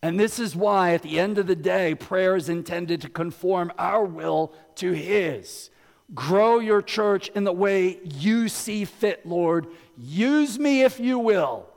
And 0.01 0.19
this 0.19 0.39
is 0.39 0.55
why, 0.55 0.95
at 0.95 1.03
the 1.03 1.19
end 1.19 1.37
of 1.37 1.45
the 1.45 1.55
day, 1.55 1.93
prayer 1.93 2.35
is 2.35 2.49
intended 2.49 3.01
to 3.01 3.09
conform 3.09 3.71
our 3.77 4.03
will 4.03 4.51
to 4.77 4.93
his. 4.93 5.69
Grow 6.15 6.57
your 6.57 6.81
church 6.81 7.29
in 7.35 7.43
the 7.43 7.53
way 7.53 7.99
you 8.03 8.49
see 8.49 8.83
fit, 8.83 9.23
Lord. 9.27 9.67
Use 9.95 10.57
me 10.57 10.81
if 10.81 10.99
you 10.99 11.19
will, 11.19 11.67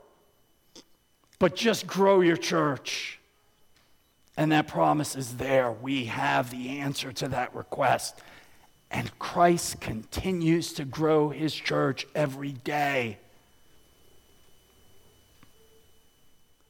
but 1.37 1.55
just 1.55 1.85
grow 1.85 2.21
your 2.21 2.37
church. 2.37 3.19
And 4.35 4.51
that 4.51 4.67
promise 4.67 5.15
is 5.15 5.37
there. 5.37 5.71
We 5.71 6.05
have 6.05 6.49
the 6.49 6.79
answer 6.79 7.11
to 7.11 7.27
that 7.27 7.53
request. 7.53 8.19
And 8.93 9.17
Christ 9.17 9.81
continues 9.81 10.73
to 10.73 10.85
grow 10.85 11.29
his 11.29 11.53
church 11.53 12.05
every 12.13 12.51
day. 12.51 13.17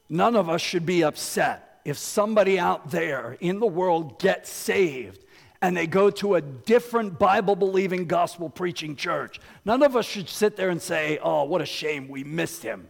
None 0.09 0.37
of 0.37 0.49
us 0.49 0.61
should 0.61 0.85
be 0.85 1.03
upset 1.03 1.81
if 1.83 1.97
somebody 1.97 2.57
out 2.57 2.91
there 2.91 3.35
in 3.41 3.59
the 3.59 3.67
world 3.67 4.19
gets 4.19 4.49
saved 4.49 5.19
and 5.61 5.75
they 5.75 5.85
go 5.85 6.09
to 6.11 6.35
a 6.35 6.41
different 6.41 7.19
Bible 7.19 7.57
believing, 7.57 8.05
gospel 8.05 8.49
preaching 8.49 8.95
church. 8.95 9.41
None 9.65 9.83
of 9.83 9.97
us 9.97 10.05
should 10.05 10.29
sit 10.29 10.55
there 10.55 10.69
and 10.69 10.81
say, 10.81 11.19
oh, 11.21 11.43
what 11.43 11.61
a 11.61 11.65
shame 11.65 12.07
we 12.07 12.23
missed 12.23 12.63
him. 12.63 12.87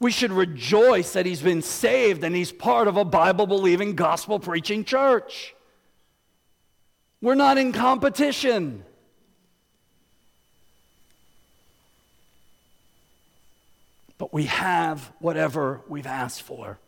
We 0.00 0.10
should 0.10 0.32
rejoice 0.32 1.14
that 1.14 1.24
he's 1.24 1.42
been 1.42 1.62
saved 1.62 2.24
and 2.24 2.36
he's 2.36 2.52
part 2.52 2.88
of 2.88 2.98
a 2.98 3.04
Bible 3.04 3.46
believing, 3.46 3.94
gospel 3.94 4.38
preaching 4.38 4.84
church. 4.84 5.54
We're 7.20 7.34
not 7.34 7.58
in 7.58 7.72
competition. 7.72 8.84
But 14.18 14.32
we 14.32 14.44
have 14.44 15.12
whatever 15.18 15.80
we've 15.88 16.06
asked 16.06 16.42
for. 16.42 16.78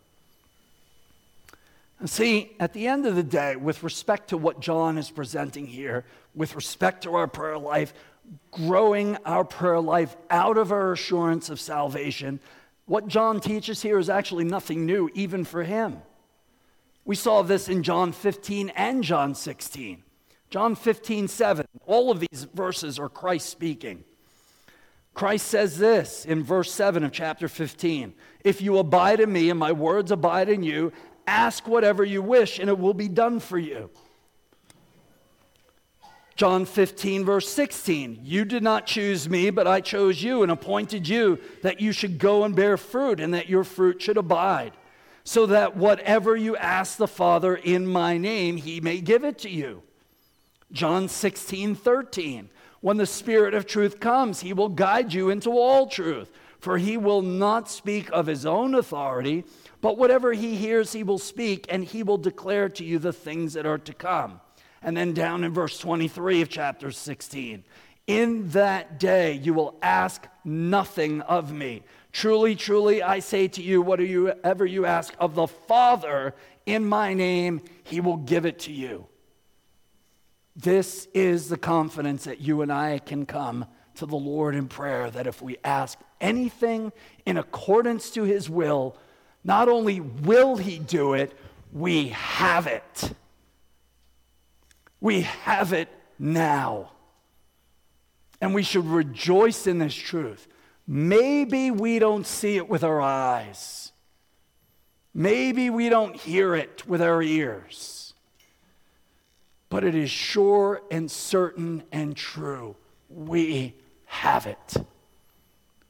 And 1.98 2.08
see, 2.08 2.52
at 2.58 2.72
the 2.72 2.86
end 2.86 3.06
of 3.06 3.14
the 3.14 3.22
day, 3.22 3.56
with 3.56 3.82
respect 3.82 4.28
to 4.28 4.38
what 4.38 4.60
John 4.60 4.96
is 4.96 5.10
presenting 5.10 5.66
here, 5.66 6.04
with 6.34 6.56
respect 6.56 7.02
to 7.02 7.14
our 7.14 7.26
prayer 7.26 7.58
life, 7.58 7.92
growing 8.50 9.16
our 9.26 9.44
prayer 9.44 9.80
life 9.80 10.16
out 10.30 10.56
of 10.56 10.72
our 10.72 10.92
assurance 10.92 11.50
of 11.50 11.60
salvation, 11.60 12.40
what 12.86 13.06
John 13.06 13.38
teaches 13.38 13.82
here 13.82 13.98
is 13.98 14.08
actually 14.08 14.44
nothing 14.44 14.86
new, 14.86 15.10
even 15.14 15.44
for 15.44 15.62
him. 15.62 16.00
We 17.04 17.16
saw 17.16 17.42
this 17.42 17.68
in 17.68 17.82
John 17.82 18.12
15 18.12 18.70
and 18.70 19.04
John 19.04 19.34
16. 19.34 20.02
John 20.50 20.74
15, 20.74 21.28
7, 21.28 21.66
all 21.86 22.10
of 22.10 22.20
these 22.20 22.46
verses 22.52 22.98
are 22.98 23.08
Christ 23.08 23.48
speaking. 23.48 24.04
Christ 25.14 25.46
says 25.46 25.78
this 25.78 26.24
in 26.24 26.42
verse 26.42 26.72
7 26.72 27.02
of 27.04 27.12
chapter 27.12 27.48
15 27.48 28.14
If 28.44 28.60
you 28.60 28.78
abide 28.78 29.20
in 29.20 29.32
me 29.32 29.50
and 29.50 29.58
my 29.58 29.72
words 29.72 30.10
abide 30.10 30.48
in 30.48 30.62
you, 30.62 30.92
Ask 31.30 31.68
whatever 31.68 32.04
you 32.04 32.22
wish, 32.22 32.58
and 32.58 32.68
it 32.68 32.76
will 32.76 32.92
be 32.92 33.06
done 33.06 33.38
for 33.38 33.56
you. 33.56 33.88
John 36.34 36.64
15, 36.64 37.24
verse 37.24 37.48
16. 37.48 38.18
You 38.24 38.44
did 38.44 38.64
not 38.64 38.84
choose 38.84 39.28
me, 39.28 39.50
but 39.50 39.68
I 39.68 39.80
chose 39.80 40.20
you 40.20 40.42
and 40.42 40.50
appointed 40.50 41.08
you 41.08 41.38
that 41.62 41.80
you 41.80 41.92
should 41.92 42.18
go 42.18 42.42
and 42.42 42.56
bear 42.56 42.76
fruit, 42.76 43.20
and 43.20 43.32
that 43.32 43.48
your 43.48 43.62
fruit 43.62 44.02
should 44.02 44.16
abide, 44.16 44.72
so 45.22 45.46
that 45.46 45.76
whatever 45.76 46.36
you 46.36 46.56
ask 46.56 46.96
the 46.96 47.06
Father 47.06 47.54
in 47.54 47.86
my 47.86 48.18
name, 48.18 48.56
he 48.56 48.80
may 48.80 49.00
give 49.00 49.22
it 49.22 49.38
to 49.38 49.50
you. 49.50 49.84
John 50.72 51.08
16, 51.08 51.74
13. 51.74 52.50
When 52.80 52.96
the 52.96 53.06
Spirit 53.06 53.54
of 53.54 53.66
truth 53.66 54.00
comes, 54.00 54.40
he 54.40 54.52
will 54.52 54.68
guide 54.68 55.12
you 55.12 55.28
into 55.28 55.50
all 55.50 55.86
truth, 55.86 56.30
for 56.58 56.78
he 56.78 56.96
will 56.96 57.22
not 57.22 57.70
speak 57.70 58.08
of 58.10 58.26
his 58.26 58.46
own 58.46 58.74
authority 58.74 59.44
but 59.80 59.96
whatever 59.96 60.32
he 60.32 60.56
hears, 60.56 60.92
he 60.92 61.02
will 61.02 61.18
speak, 61.18 61.66
and 61.68 61.84
he 61.84 62.02
will 62.02 62.18
declare 62.18 62.68
to 62.70 62.84
you 62.84 62.98
the 62.98 63.12
things 63.12 63.54
that 63.54 63.66
are 63.66 63.78
to 63.78 63.94
come. 63.94 64.40
And 64.82 64.96
then 64.96 65.14
down 65.14 65.44
in 65.44 65.52
verse 65.52 65.78
23 65.78 66.42
of 66.42 66.48
chapter 66.48 66.90
16 66.90 67.64
In 68.06 68.48
that 68.50 68.98
day 68.98 69.34
you 69.34 69.54
will 69.54 69.78
ask 69.82 70.26
nothing 70.44 71.20
of 71.22 71.52
me. 71.52 71.82
Truly, 72.12 72.56
truly, 72.56 73.02
I 73.02 73.20
say 73.20 73.48
to 73.48 73.62
you, 73.62 73.82
whatever 73.82 74.66
you 74.66 74.84
ask 74.84 75.14
of 75.18 75.34
the 75.34 75.46
Father 75.46 76.34
in 76.66 76.84
my 76.84 77.14
name, 77.14 77.62
he 77.84 78.00
will 78.00 78.16
give 78.16 78.46
it 78.46 78.58
to 78.60 78.72
you. 78.72 79.06
This 80.56 81.08
is 81.14 81.48
the 81.48 81.56
confidence 81.56 82.24
that 82.24 82.40
you 82.40 82.62
and 82.62 82.72
I 82.72 82.98
can 82.98 83.26
come 83.26 83.66
to 83.96 84.06
the 84.06 84.16
Lord 84.16 84.54
in 84.54 84.68
prayer 84.68 85.10
that 85.10 85.26
if 85.26 85.40
we 85.40 85.56
ask 85.64 85.98
anything 86.20 86.92
in 87.24 87.36
accordance 87.36 88.10
to 88.10 88.24
his 88.24 88.50
will, 88.50 88.96
not 89.44 89.68
only 89.68 90.00
will 90.00 90.56
He 90.56 90.78
do 90.78 91.14
it, 91.14 91.32
we 91.72 92.08
have 92.08 92.66
it. 92.66 93.12
We 95.00 95.22
have 95.22 95.72
it 95.72 95.88
now. 96.18 96.92
And 98.40 98.54
we 98.54 98.62
should 98.62 98.86
rejoice 98.86 99.66
in 99.66 99.78
this 99.78 99.94
truth. 99.94 100.46
Maybe 100.86 101.70
we 101.70 101.98
don't 101.98 102.26
see 102.26 102.56
it 102.56 102.68
with 102.68 102.84
our 102.84 103.00
eyes. 103.00 103.92
Maybe 105.14 105.70
we 105.70 105.88
don't 105.88 106.16
hear 106.16 106.54
it 106.54 106.86
with 106.86 107.02
our 107.02 107.22
ears. 107.22 107.99
But 109.70 109.84
it 109.84 109.94
is 109.94 110.10
sure 110.10 110.82
and 110.90 111.10
certain 111.10 111.84
and 111.90 112.14
true. 112.14 112.76
We 113.08 113.74
have 114.04 114.46
it. 114.46 114.76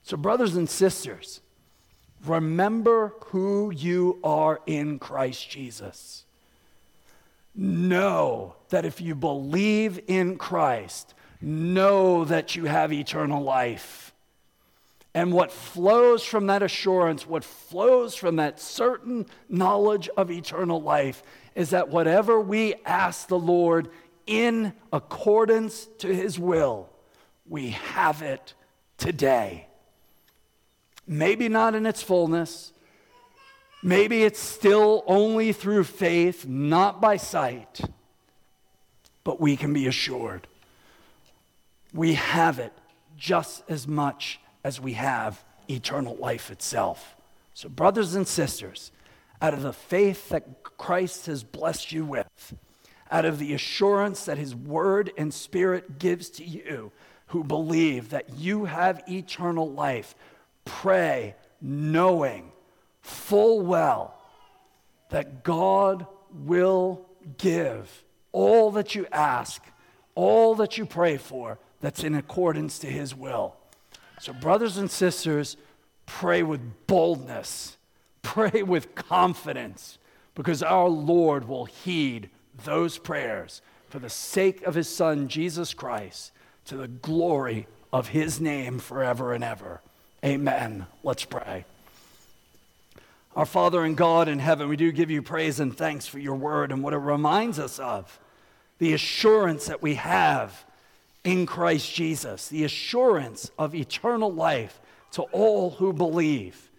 So, 0.04 0.16
brothers 0.16 0.54
and 0.54 0.68
sisters, 0.70 1.40
Remember 2.24 3.14
who 3.26 3.70
you 3.70 4.18
are 4.22 4.60
in 4.66 4.98
Christ 4.98 5.48
Jesus. 5.48 6.24
Know 7.54 8.56
that 8.68 8.84
if 8.84 9.00
you 9.00 9.14
believe 9.14 10.00
in 10.06 10.36
Christ, 10.36 11.14
know 11.40 12.24
that 12.26 12.54
you 12.54 12.66
have 12.66 12.92
eternal 12.92 13.42
life. 13.42 14.12
And 15.14 15.32
what 15.32 15.50
flows 15.50 16.24
from 16.24 16.46
that 16.46 16.62
assurance, 16.62 17.26
what 17.26 17.44
flows 17.44 18.14
from 18.14 18.36
that 18.36 18.60
certain 18.60 19.26
knowledge 19.48 20.08
of 20.16 20.30
eternal 20.30 20.80
life, 20.80 21.22
is 21.54 21.70
that 21.70 21.88
whatever 21.88 22.40
we 22.40 22.74
ask 22.86 23.26
the 23.26 23.38
Lord 23.38 23.88
in 24.26 24.72
accordance 24.92 25.86
to 25.98 26.14
his 26.14 26.38
will, 26.38 26.88
we 27.48 27.70
have 27.70 28.22
it 28.22 28.54
today. 28.98 29.66
Maybe 31.06 31.48
not 31.48 31.74
in 31.74 31.86
its 31.86 32.02
fullness. 32.02 32.72
Maybe 33.82 34.22
it's 34.22 34.38
still 34.38 35.02
only 35.06 35.52
through 35.52 35.84
faith, 35.84 36.46
not 36.46 37.00
by 37.00 37.16
sight. 37.16 37.80
But 39.24 39.40
we 39.40 39.56
can 39.56 39.72
be 39.72 39.88
assured 39.88 40.46
we 41.92 42.14
have 42.14 42.58
it 42.58 42.72
just 43.16 43.62
as 43.68 43.86
much 43.86 44.40
as 44.64 44.80
we 44.80 44.94
have 44.94 45.44
eternal 45.68 46.16
life 46.16 46.50
itself. 46.50 47.16
So, 47.54 47.68
brothers 47.68 48.14
and 48.14 48.26
sisters, 48.26 48.92
out 49.42 49.54
of 49.54 49.62
the 49.62 49.72
faith 49.72 50.28
that 50.30 50.62
Christ 50.62 51.26
has 51.26 51.42
blessed 51.42 51.92
you 51.92 52.04
with, 52.04 52.54
out 53.10 53.24
of 53.24 53.38
the 53.38 53.54
assurance 53.54 54.24
that 54.24 54.38
his 54.38 54.54
word 54.54 55.12
and 55.16 55.32
spirit 55.32 55.98
gives 55.98 56.30
to 56.30 56.44
you 56.44 56.92
who 57.26 57.44
believe 57.44 58.10
that 58.10 58.36
you 58.36 58.64
have 58.64 59.02
eternal 59.08 59.70
life, 59.70 60.14
pray 60.64 61.34
knowing 61.60 62.52
full 63.02 63.60
well 63.60 64.16
that 65.10 65.42
God 65.42 66.06
will 66.32 67.06
give 67.38 68.04
all 68.32 68.70
that 68.72 68.94
you 68.94 69.06
ask, 69.12 69.62
all 70.14 70.54
that 70.56 70.78
you 70.78 70.86
pray 70.86 71.16
for, 71.16 71.58
that's 71.80 72.04
in 72.04 72.14
accordance 72.14 72.78
to 72.80 72.86
His 72.86 73.14
will. 73.14 73.56
So, 74.20 74.34
brothers 74.34 74.76
and 74.76 74.90
sisters, 74.90 75.56
pray 76.04 76.42
with 76.42 76.86
boldness, 76.86 77.78
pray 78.20 78.62
with 78.62 78.94
confidence, 78.94 79.98
because 80.34 80.62
our 80.62 80.88
Lord 80.88 81.48
will 81.48 81.64
heed 81.64 82.28
those 82.64 82.98
prayers 82.98 83.62
for 83.88 83.98
the 83.98 84.10
sake 84.10 84.62
of 84.62 84.74
His 84.74 84.88
Son, 84.88 85.28
Jesus 85.28 85.72
Christ, 85.72 86.32
to 86.66 86.76
the 86.76 86.86
glory 86.86 87.66
of 87.94 88.08
His 88.08 88.42
name 88.42 88.78
forever 88.78 89.32
and 89.32 89.42
ever. 89.42 89.80
Amen. 90.22 90.86
Let's 91.02 91.24
pray. 91.24 91.64
Our 93.34 93.46
Father 93.46 93.84
and 93.84 93.96
God 93.96 94.28
in 94.28 94.38
heaven, 94.38 94.68
we 94.68 94.76
do 94.76 94.92
give 94.92 95.10
you 95.10 95.22
praise 95.22 95.60
and 95.60 95.74
thanks 95.74 96.06
for 96.06 96.18
your 96.18 96.34
word 96.34 96.72
and 96.72 96.82
what 96.82 96.92
it 96.92 96.98
reminds 96.98 97.58
us 97.58 97.78
of 97.78 98.20
the 98.76 98.92
assurance 98.92 99.64
that 99.66 99.80
we 99.80 99.94
have 99.94 100.66
in 101.24 101.46
Christ 101.46 101.92
Jesus, 101.92 102.48
the 102.48 102.64
assurance 102.64 103.50
of 103.58 103.74
eternal 103.74 104.32
life 104.32 104.80
to 105.12 105.22
all 105.22 105.70
who 105.70 105.92
believe, 105.92 106.70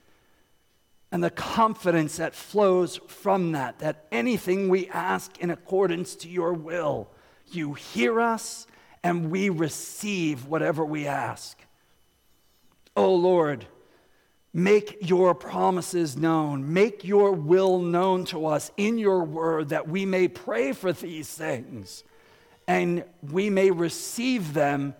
and 1.11 1.23
the 1.23 1.29
confidence 1.29 2.17
that 2.17 2.33
flows 2.33 2.97
from 3.07 3.51
that, 3.51 3.79
that 3.79 4.05
anything 4.11 4.69
we 4.69 4.87
ask 4.87 5.37
in 5.39 5.51
accordance 5.51 6.15
to 6.15 6.29
your 6.29 6.53
will, 6.53 7.09
you 7.51 7.73
hear 7.73 8.21
us 8.21 8.65
and 9.03 9.29
we 9.29 9.49
receive 9.49 10.45
whatever 10.45 10.85
we 10.85 11.05
ask. 11.05 11.59
Oh 12.95 13.13
Lord, 13.13 13.65
make 14.53 14.97
your 15.01 15.35
promises 15.35 16.15
known, 16.15 16.71
make 16.71 17.03
your 17.03 17.33
will 17.33 17.79
known 17.79 18.23
to 18.25 18.45
us 18.45 18.71
in 18.77 18.97
your 18.97 19.23
word 19.23 19.69
that 19.69 19.89
we 19.89 20.05
may 20.05 20.29
pray 20.29 20.71
for 20.71 20.93
these 20.93 21.29
things 21.29 22.05
and 22.71 23.03
we 23.21 23.49
may 23.49 23.69
receive 23.69 24.53
them 24.53 24.95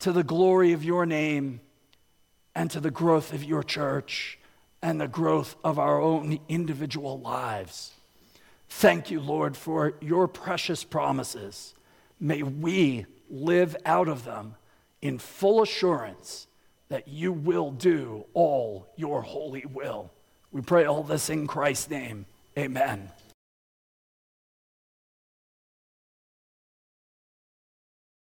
to 0.00 0.10
the 0.10 0.24
glory 0.24 0.72
of 0.72 0.82
your 0.82 1.06
name 1.06 1.60
and 2.56 2.68
to 2.72 2.80
the 2.80 2.90
growth 2.90 3.32
of 3.32 3.44
your 3.44 3.62
church 3.62 4.36
and 4.82 5.00
the 5.00 5.06
growth 5.06 5.54
of 5.62 5.78
our 5.78 6.00
own 6.00 6.40
individual 6.48 7.20
lives. 7.20 7.92
Thank 8.68 9.12
you, 9.12 9.20
Lord, 9.20 9.56
for 9.56 9.94
your 10.00 10.26
precious 10.26 10.82
promises. 10.82 11.72
May 12.18 12.42
we 12.42 13.06
live 13.30 13.76
out 13.84 14.08
of 14.08 14.24
them 14.24 14.56
in 15.00 15.18
full 15.18 15.62
assurance 15.62 16.48
that 16.88 17.06
you 17.06 17.32
will 17.32 17.70
do 17.70 18.26
all 18.34 18.88
your 18.96 19.22
holy 19.22 19.64
will. 19.72 20.10
We 20.50 20.62
pray 20.62 20.84
all 20.84 21.04
this 21.04 21.30
in 21.30 21.46
Christ's 21.46 21.90
name. 21.90 22.26
Amen. 22.58 23.12